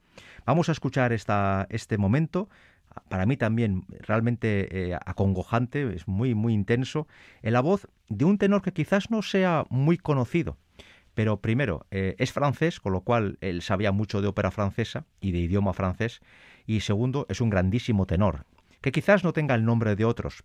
Vamos 0.45 0.69
a 0.69 0.73
escuchar 0.73 1.11
esta, 1.11 1.65
este 1.71 1.97
momento, 1.97 2.49
para 3.09 3.25
mí 3.25 3.35
también 3.35 3.85
realmente 3.99 4.91
eh, 4.91 4.97
acongojante, 5.05 5.93
es 5.95 6.07
muy, 6.07 6.35
muy 6.35 6.53
intenso, 6.53 7.07
en 7.41 7.53
la 7.53 7.61
voz 7.61 7.89
de 8.09 8.25
un 8.25 8.37
tenor 8.37 8.61
que 8.61 8.73
quizás 8.73 9.09
no 9.09 9.23
sea 9.23 9.65
muy 9.69 9.97
conocido. 9.97 10.57
Pero 11.15 11.41
primero, 11.41 11.87
eh, 11.89 12.15
es 12.19 12.31
francés, 12.31 12.79
con 12.79 12.93
lo 12.93 13.01
cual 13.01 13.39
él 13.41 13.63
sabía 13.63 13.91
mucho 13.91 14.21
de 14.21 14.27
ópera 14.27 14.51
francesa 14.51 15.07
y 15.19 15.31
de 15.31 15.39
idioma 15.39 15.73
francés. 15.73 16.21
Y 16.67 16.81
segundo, 16.81 17.25
es 17.27 17.41
un 17.41 17.49
grandísimo 17.49 18.05
tenor, 18.05 18.45
que 18.81 18.91
quizás 18.91 19.23
no 19.23 19.33
tenga 19.33 19.55
el 19.55 19.65
nombre 19.65 19.95
de 19.95 20.05
otros, 20.05 20.43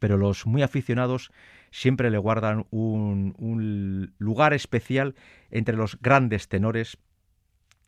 pero 0.00 0.18
los 0.18 0.46
muy 0.46 0.62
aficionados 0.62 1.30
siempre 1.74 2.10
le 2.10 2.18
guardan 2.18 2.66
un, 2.70 4.14
lugar 4.18 4.54
especial 4.54 5.16
entre 5.50 5.76
los 5.76 5.98
grandes 6.00 6.48
tenores 6.48 6.98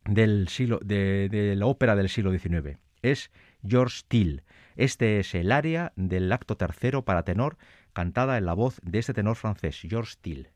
del 0.05 0.49
de, 0.83 1.55
la 1.57 1.67
ópera 1.67 1.95
del 1.95 2.09
siglo 2.09 2.37
XIX. 2.37 2.79
Es 3.03 3.31
George 3.65 4.03
Till. 4.09 4.43
Este 4.75 5.21
es 5.21 5.37
el 5.37 5.53
área 5.53 5.93
del 5.95 6.33
acto 6.33 6.57
tercero 6.57 7.05
para 7.05 7.23
tenor, 7.23 7.59
cantada 7.93 8.39
en 8.39 8.47
la 8.47 8.55
voz 8.55 8.81
de 8.83 8.99
este 8.99 9.15
tenor 9.15 9.37
francés, 9.37 9.81
George 9.89 10.15
Till. 10.21 10.49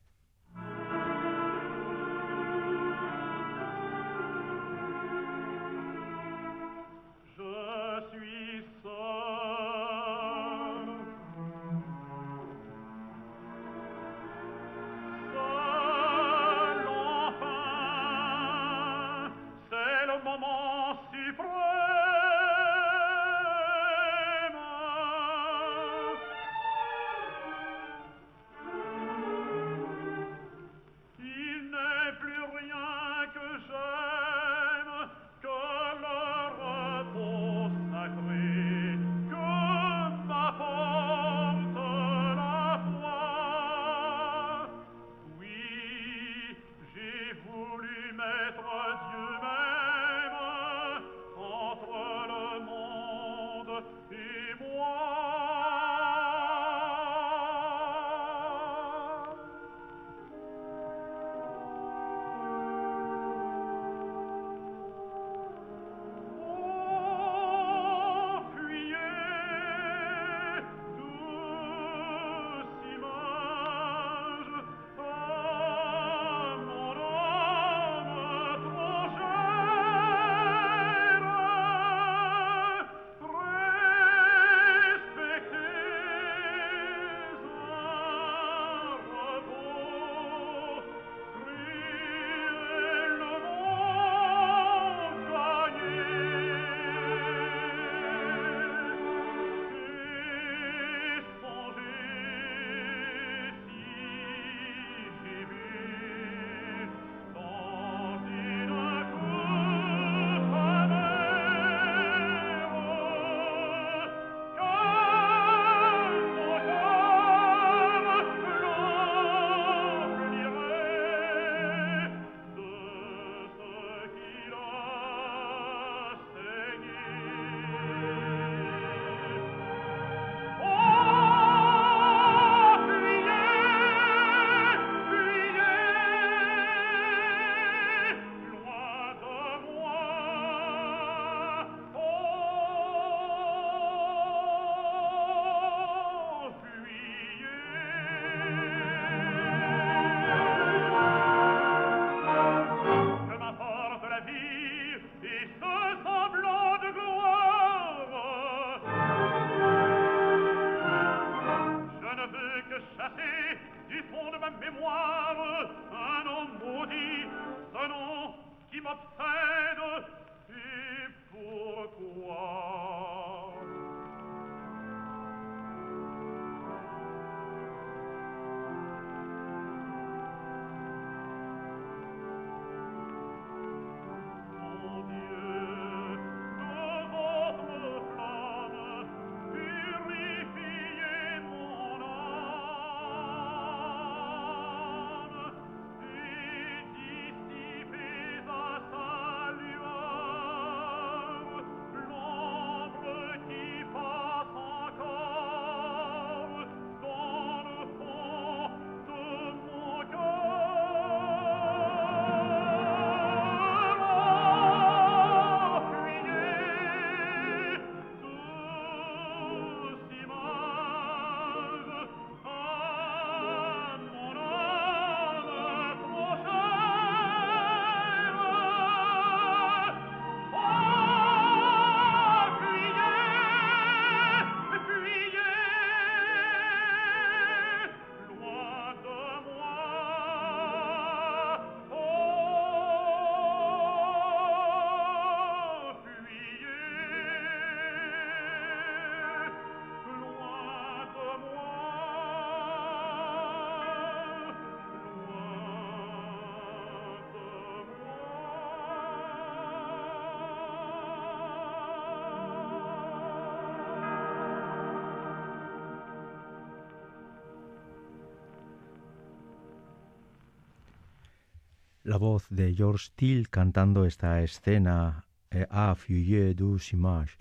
La 272.11 272.18
voz 272.18 272.48
de 272.50 272.74
George 272.74 273.06
Steele 273.06 273.46
cantando 273.48 274.04
esta 274.04 274.42
escena 274.42 275.26
eh, 275.52 275.68
A 275.70 275.94
Fuyeux 275.94 276.56
douce 276.56 276.96
image. 276.96 277.38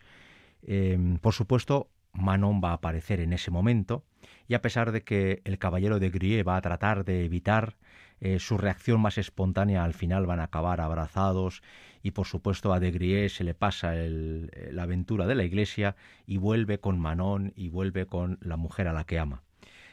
Em, 0.61 1.17
por 1.17 1.33
supuesto, 1.33 1.89
Manon 2.13 2.61
va 2.63 2.69
a 2.69 2.73
aparecer 2.73 3.19
en 3.19 3.33
ese 3.33 3.49
momento 3.49 4.05
y 4.47 4.53
a 4.53 4.61
pesar 4.61 4.91
de 4.91 5.01
que 5.01 5.41
el 5.43 5.57
caballero 5.57 5.99
de 5.99 6.11
Grie 6.11 6.43
va 6.43 6.55
a 6.55 6.61
tratar 6.61 7.03
de 7.03 7.25
evitar 7.25 7.77
eh, 8.19 8.37
su 8.37 8.59
reacción 8.59 9.01
más 9.01 9.17
espontánea, 9.17 9.83
al 9.83 9.95
final 9.95 10.27
van 10.27 10.39
a 10.39 10.43
acabar 10.43 10.81
abrazados 10.81 11.63
y 12.03 12.11
por 12.11 12.27
supuesto 12.27 12.71
a 12.71 12.79
de 12.79 12.91
Grie 12.91 13.29
se 13.29 13.43
le 13.43 13.55
pasa 13.55 13.93
eh, 13.95 14.69
la 14.71 14.83
aventura 14.83 15.25
de 15.25 15.33
la 15.33 15.45
iglesia 15.45 15.95
y 16.27 16.37
vuelve 16.37 16.79
con 16.79 16.99
Manon 16.99 17.53
y 17.55 17.69
vuelve 17.69 18.05
con 18.05 18.37
la 18.39 18.55
mujer 18.55 18.87
a 18.87 18.93
la 18.93 19.05
que 19.05 19.17
ama. 19.17 19.41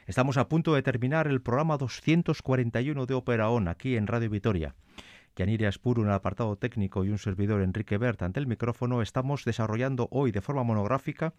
Estamos 0.06 0.36
a 0.36 0.48
punto 0.48 0.72
de 0.72 0.84
terminar 0.84 1.26
el 1.26 1.42
programa 1.42 1.78
241 1.78 3.06
de 3.06 3.14
Ópera 3.14 3.50
On 3.50 3.66
aquí 3.66 3.96
en 3.96 4.06
Radio 4.06 4.30
Vitoria. 4.30 4.76
Yanire 5.34 5.66
Aspuro 5.66 6.02
en 6.02 6.06
el 6.06 6.14
apartado 6.14 6.54
técnico 6.54 7.04
y 7.04 7.08
un 7.10 7.18
servidor 7.18 7.60
Enrique 7.60 7.98
Bert 7.98 8.22
ante 8.22 8.38
el 8.38 8.46
micrófono 8.46 9.02
estamos 9.02 9.44
desarrollando 9.44 10.06
hoy 10.12 10.30
de 10.30 10.40
forma 10.40 10.62
monográfica 10.62 11.34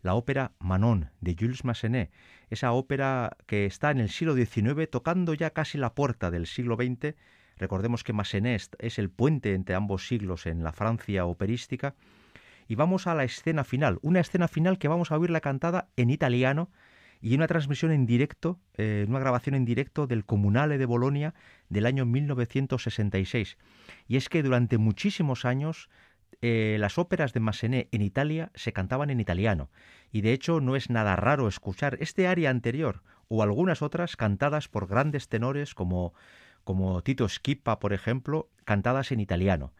la 0.00 0.14
ópera 0.14 0.52
Manon 0.60 1.10
de 1.20 1.34
Jules 1.36 1.64
Massenet, 1.64 2.12
esa 2.50 2.70
ópera 2.70 3.36
que 3.46 3.66
está 3.66 3.90
en 3.90 3.98
el 3.98 4.10
siglo 4.10 4.36
XIX 4.36 4.88
tocando 4.88 5.34
ya 5.34 5.50
casi 5.50 5.76
la 5.76 5.92
puerta 5.92 6.30
del 6.30 6.46
siglo 6.46 6.76
XX. 6.76 7.16
Recordemos 7.56 8.04
que 8.04 8.12
Massenet 8.12 8.76
es 8.78 9.00
el 9.00 9.10
puente 9.10 9.54
entre 9.54 9.74
ambos 9.74 10.06
siglos 10.06 10.46
en 10.46 10.62
la 10.62 10.72
Francia 10.72 11.26
operística. 11.26 11.96
Y 12.68 12.76
vamos 12.76 13.08
a 13.08 13.14
la 13.16 13.24
escena 13.24 13.64
final, 13.64 13.98
una 14.02 14.20
escena 14.20 14.46
final 14.46 14.78
que 14.78 14.86
vamos 14.86 15.10
a 15.10 15.18
oírla 15.18 15.40
cantada 15.40 15.88
en 15.96 16.10
italiano 16.10 16.70
y 17.24 17.34
una 17.34 17.46
transmisión 17.46 17.90
en 17.90 18.04
directo, 18.04 18.60
eh, 18.76 19.06
una 19.08 19.18
grabación 19.18 19.54
en 19.54 19.64
directo 19.64 20.06
del 20.06 20.26
Comunale 20.26 20.76
de 20.76 20.84
Bolonia 20.84 21.32
del 21.70 21.86
año 21.86 22.04
1966. 22.04 23.56
Y 24.06 24.16
es 24.16 24.28
que 24.28 24.42
durante 24.42 24.76
muchísimos 24.76 25.46
años 25.46 25.88
eh, 26.42 26.76
las 26.78 26.98
óperas 26.98 27.32
de 27.32 27.40
Massenet 27.40 27.88
en 27.92 28.02
Italia 28.02 28.50
se 28.54 28.74
cantaban 28.74 29.08
en 29.08 29.20
italiano, 29.20 29.70
y 30.12 30.20
de 30.20 30.34
hecho 30.34 30.60
no 30.60 30.76
es 30.76 30.90
nada 30.90 31.16
raro 31.16 31.48
escuchar 31.48 31.96
este 32.00 32.28
aria 32.28 32.50
anterior 32.50 33.02
o 33.28 33.42
algunas 33.42 33.80
otras 33.80 34.16
cantadas 34.16 34.68
por 34.68 34.86
grandes 34.86 35.28
tenores 35.28 35.74
como, 35.74 36.12
como 36.62 37.00
Tito 37.00 37.26
Schipa, 37.26 37.78
por 37.78 37.94
ejemplo, 37.94 38.50
cantadas 38.66 39.12
en 39.12 39.20
italiano. 39.20 39.72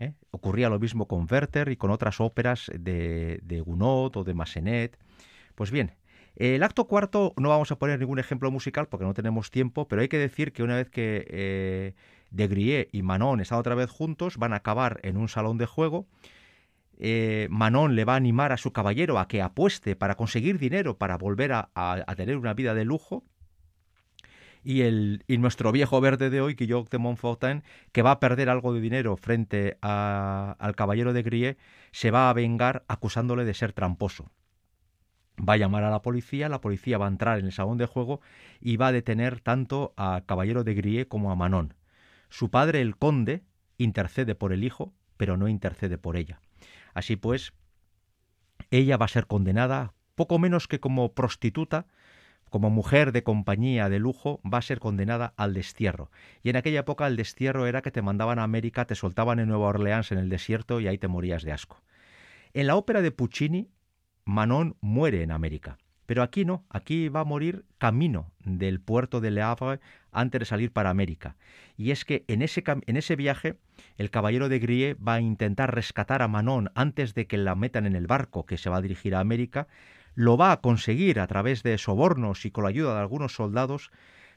¿eh? 0.00 0.14
Ocurría 0.32 0.68
lo 0.68 0.80
mismo 0.80 1.06
con 1.06 1.28
Werther 1.30 1.68
y 1.68 1.76
con 1.76 1.92
otras 1.92 2.18
óperas 2.18 2.68
de, 2.76 3.38
de 3.44 3.60
Gounod 3.60 4.16
o 4.16 4.24
de 4.24 4.34
Massenet. 4.34 4.98
Pues 5.54 5.70
bien, 5.70 5.92
el 6.36 6.62
acto 6.62 6.86
cuarto 6.86 7.34
no 7.36 7.48
vamos 7.48 7.70
a 7.70 7.78
poner 7.78 7.98
ningún 7.98 8.18
ejemplo 8.18 8.50
musical 8.50 8.88
porque 8.88 9.04
no 9.04 9.14
tenemos 9.14 9.50
tiempo, 9.50 9.88
pero 9.88 10.02
hay 10.02 10.08
que 10.08 10.18
decir 10.18 10.52
que 10.52 10.62
una 10.62 10.76
vez 10.76 10.88
que 10.88 11.26
eh, 11.28 11.94
de 12.30 12.48
Grie 12.48 12.88
y 12.92 13.02
Manon 13.02 13.40
están 13.40 13.58
otra 13.58 13.74
vez 13.74 13.90
juntos, 13.90 14.36
van 14.36 14.52
a 14.52 14.56
acabar 14.56 15.00
en 15.02 15.16
un 15.16 15.28
salón 15.28 15.58
de 15.58 15.66
juego. 15.66 16.06
Eh, 16.98 17.48
Manon 17.50 17.94
le 17.94 18.04
va 18.04 18.14
a 18.14 18.16
animar 18.16 18.52
a 18.52 18.58
su 18.58 18.72
caballero 18.72 19.18
a 19.18 19.26
que 19.26 19.42
apueste 19.42 19.96
para 19.96 20.16
conseguir 20.16 20.58
dinero 20.58 20.98
para 20.98 21.16
volver 21.16 21.52
a, 21.52 22.14
tener 22.16 22.36
una 22.36 22.54
vida 22.54 22.74
de 22.74 22.84
lujo. 22.84 23.24
Y, 24.62 24.82
el, 24.82 25.24
y 25.26 25.38
nuestro 25.38 25.72
viejo 25.72 26.02
verde 26.02 26.28
de 26.28 26.42
hoy, 26.42 26.54
Guillaume 26.54 26.88
de 26.90 26.98
Montfortin, 26.98 27.62
que 27.92 28.02
va 28.02 28.10
a 28.10 28.20
perder 28.20 28.50
algo 28.50 28.74
de 28.74 28.82
dinero 28.82 29.16
frente 29.16 29.78
al 29.80 30.76
caballero 30.76 31.14
de 31.14 31.22
Grie, 31.22 31.56
se 31.92 32.10
va 32.10 32.28
a 32.28 32.34
vengar 32.34 32.84
acusándole 32.86 33.46
de 33.46 33.54
ser 33.54 33.72
tramposo. 33.72 34.30
Va 35.40 35.54
a 35.54 35.56
llamar 35.56 35.84
a 35.84 35.90
la 35.90 36.02
policía, 36.02 36.48
la 36.48 36.60
policía 36.60 36.98
va 36.98 37.06
a 37.06 37.10
entrar 37.10 37.38
en 37.38 37.46
el 37.46 37.52
salón 37.52 37.78
de 37.78 37.86
juego 37.86 38.20
y 38.60 38.76
va 38.76 38.88
a 38.88 38.92
detener 38.92 39.40
tanto 39.40 39.94
a 39.96 40.22
Caballero 40.26 40.64
de 40.64 40.74
Grie 40.74 41.08
como 41.08 41.30
a 41.30 41.36
Manon. 41.36 41.74
Su 42.28 42.50
padre, 42.50 42.80
el 42.80 42.96
conde, 42.96 43.42
intercede 43.78 44.34
por 44.34 44.52
el 44.52 44.64
hijo, 44.64 44.92
pero 45.16 45.36
no 45.36 45.48
intercede 45.48 45.98
por 45.98 46.16
ella. 46.16 46.40
Así 46.94 47.16
pues, 47.16 47.52
ella 48.70 48.96
va 48.96 49.06
a 49.06 49.08
ser 49.08 49.26
condenada 49.26 49.94
poco 50.14 50.38
menos 50.38 50.68
que 50.68 50.80
como 50.80 51.14
prostituta, 51.14 51.86
como 52.50 52.68
mujer 52.68 53.12
de 53.12 53.22
compañía 53.22 53.88
de 53.88 53.98
lujo, 53.98 54.40
va 54.44 54.58
a 54.58 54.62
ser 54.62 54.80
condenada 54.80 55.32
al 55.36 55.54
destierro. 55.54 56.10
Y 56.42 56.50
en 56.50 56.56
aquella 56.56 56.80
época 56.80 57.06
el 57.06 57.16
destierro 57.16 57.66
era 57.66 57.80
que 57.80 57.90
te 57.90 58.02
mandaban 58.02 58.38
a 58.38 58.42
América, 58.42 58.84
te 58.84 58.96
soltaban 58.96 59.38
en 59.38 59.48
Nueva 59.48 59.68
Orleans 59.68 60.12
en 60.12 60.18
el 60.18 60.28
desierto 60.28 60.80
y 60.80 60.88
ahí 60.88 60.98
te 60.98 61.08
morías 61.08 61.42
de 61.42 61.52
asco. 61.52 61.82
En 62.52 62.66
la 62.66 62.76
ópera 62.76 63.00
de 63.00 63.12
Puccini, 63.12 63.70
Manon 64.30 64.76
muere 64.80 65.22
en 65.22 65.32
América. 65.32 65.76
Pero 66.06 66.22
aquí 66.22 66.44
no, 66.44 66.64
aquí 66.70 67.08
va 67.08 67.20
a 67.20 67.24
morir 67.24 67.64
camino 67.78 68.32
del 68.44 68.80
puerto 68.80 69.20
de 69.20 69.30
Le 69.30 69.42
Havre 69.42 69.80
antes 70.12 70.40
de 70.40 70.44
salir 70.44 70.72
para 70.72 70.90
América. 70.90 71.36
Y 71.76 71.90
es 71.90 72.04
que 72.04 72.24
en 72.26 72.42
ese, 72.42 72.64
en 72.66 72.96
ese 72.96 73.16
viaje 73.16 73.56
el 73.96 74.10
caballero 74.10 74.48
de 74.48 74.58
Grie 74.58 74.94
va 74.94 75.14
a 75.14 75.20
intentar 75.20 75.74
rescatar 75.74 76.22
a 76.22 76.28
Manon 76.28 76.70
antes 76.74 77.14
de 77.14 77.26
que 77.26 77.38
la 77.38 77.54
metan 77.54 77.86
en 77.86 77.94
el 77.94 78.06
barco 78.06 78.46
que 78.46 78.56
se 78.56 78.70
va 78.70 78.78
a 78.78 78.82
dirigir 78.82 79.14
a 79.14 79.20
América. 79.20 79.68
Lo 80.14 80.36
va 80.36 80.52
a 80.52 80.60
conseguir 80.60 81.20
a 81.20 81.26
través 81.26 81.62
de 81.62 81.78
sobornos 81.78 82.44
y 82.44 82.50
con 82.50 82.64
la 82.64 82.70
ayuda 82.70 82.94
de 82.94 83.00
algunos 83.00 83.34
soldados, 83.34 83.90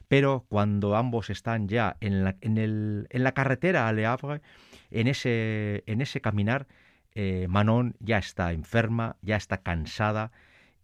pero 0.08 0.44
cuando 0.48 0.96
ambos 0.96 1.30
están 1.30 1.66
ya 1.68 1.96
en 2.00 2.24
la, 2.24 2.36
en 2.40 2.58
el, 2.58 3.06
en 3.10 3.24
la 3.24 3.32
carretera 3.32 3.88
a 3.88 3.92
Le 3.92 4.06
Havre, 4.06 4.42
en 4.90 5.08
ese, 5.08 5.82
en 5.86 6.00
ese 6.00 6.20
caminar, 6.20 6.66
eh, 7.14 7.46
Manon 7.48 7.96
ya 8.00 8.18
está 8.18 8.52
enferma, 8.52 9.16
ya 9.22 9.36
está 9.36 9.58
cansada, 9.58 10.32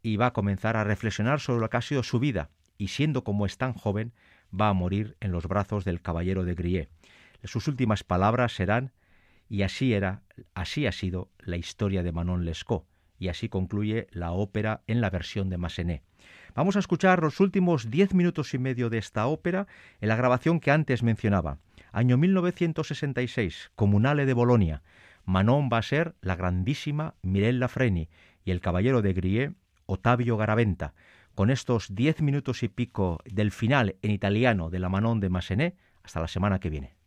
y 0.02 0.16
va 0.16 0.26
a 0.26 0.32
comenzar 0.32 0.76
a 0.76 0.84
reflexionar 0.84 1.40
sobre 1.40 1.60
lo 1.60 1.70
que 1.70 1.76
ha 1.76 1.82
sido 1.82 2.02
su 2.02 2.18
vida, 2.18 2.50
y 2.78 2.88
siendo 2.88 3.24
como 3.24 3.46
es 3.46 3.58
tan 3.58 3.74
joven, 3.74 4.12
va 4.58 4.68
a 4.68 4.72
morir 4.72 5.16
en 5.20 5.32
los 5.32 5.46
brazos 5.46 5.84
del 5.84 6.00
caballero 6.00 6.44
de 6.44 6.54
Grie. 6.54 6.88
Sus 7.44 7.68
últimas 7.68 8.04
palabras 8.04 8.52
serán 8.52 8.92
y 9.48 9.62
así 9.62 9.92
era, 9.92 10.22
así 10.54 10.86
ha 10.86 10.92
sido 10.92 11.28
la 11.38 11.56
historia 11.56 12.02
de 12.02 12.12
Manon 12.12 12.44
Lescaut, 12.44 12.84
y 13.18 13.28
así 13.28 13.48
concluye 13.48 14.06
la 14.12 14.30
ópera 14.30 14.82
en 14.86 15.00
la 15.00 15.10
versión 15.10 15.50
de 15.50 15.58
Massenet. 15.58 16.02
Vamos 16.54 16.76
a 16.76 16.78
escuchar 16.78 17.22
los 17.22 17.40
últimos 17.40 17.90
diez 17.90 18.14
minutos 18.14 18.54
y 18.54 18.58
medio 18.58 18.90
de 18.90 18.98
esta 18.98 19.26
ópera 19.26 19.66
en 20.00 20.08
la 20.08 20.16
grabación 20.16 20.60
que 20.60 20.70
antes 20.70 21.02
mencionaba. 21.02 21.58
Año 21.92 22.16
1966, 22.16 23.72
Comunale 23.74 24.24
de 24.24 24.34
Bolonia. 24.34 24.82
Manon 25.24 25.68
va 25.72 25.78
a 25.78 25.82
ser 25.82 26.14
la 26.20 26.36
grandísima 26.36 27.14
Mirella 27.22 27.68
Freni 27.68 28.08
y 28.44 28.50
el 28.50 28.60
caballero 28.60 29.02
de 29.02 29.12
Grie 29.12 29.52
Ottavio 29.86 30.36
Garaventa, 30.36 30.94
con 31.34 31.50
estos 31.50 31.94
diez 31.94 32.22
minutos 32.22 32.62
y 32.62 32.68
pico 32.68 33.18
del 33.24 33.50
final 33.50 33.96
en 34.02 34.10
italiano 34.10 34.70
de 34.70 34.78
la 34.78 34.88
Manon 34.88 35.20
de 35.20 35.30
Massenet, 35.30 35.76
hasta 36.02 36.20
la 36.20 36.28
semana 36.28 36.60
que 36.60 36.70
viene. 36.70 36.99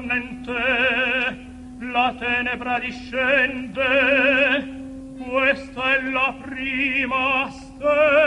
Mente 0.00 1.50
la 1.78 2.14
tenebra 2.18 2.78
discende 2.78 4.80
questa 5.18 5.96
è 5.96 6.02
la 6.02 6.34
prima 6.42 7.50
stella 7.50 8.21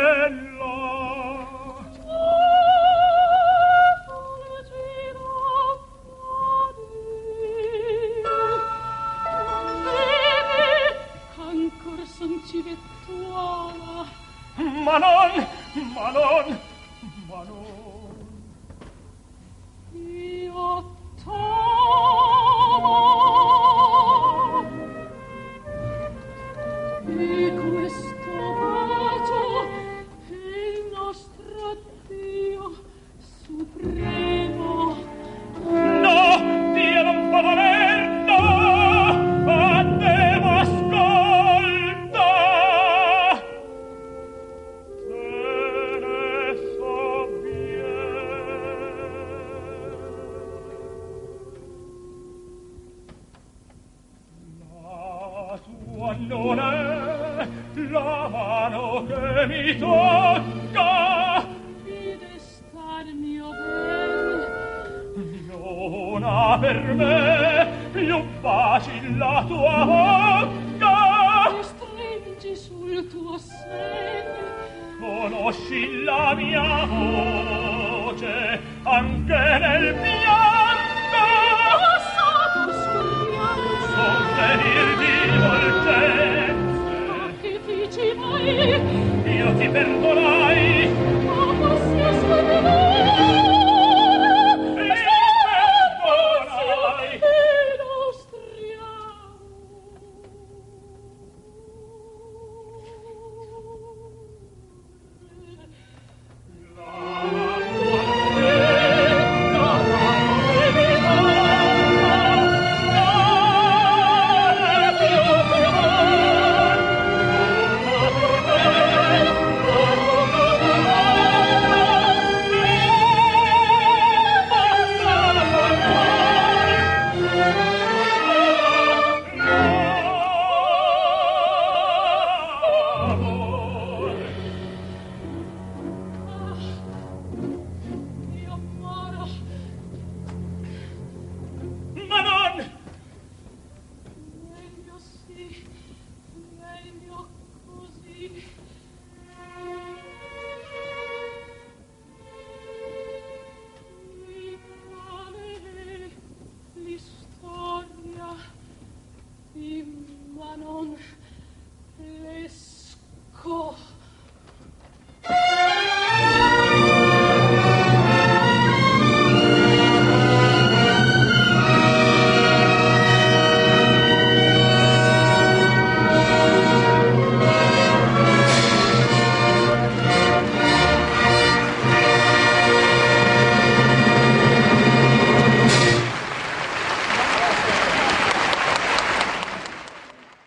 ti 89.57 89.69
perdono 89.69 90.34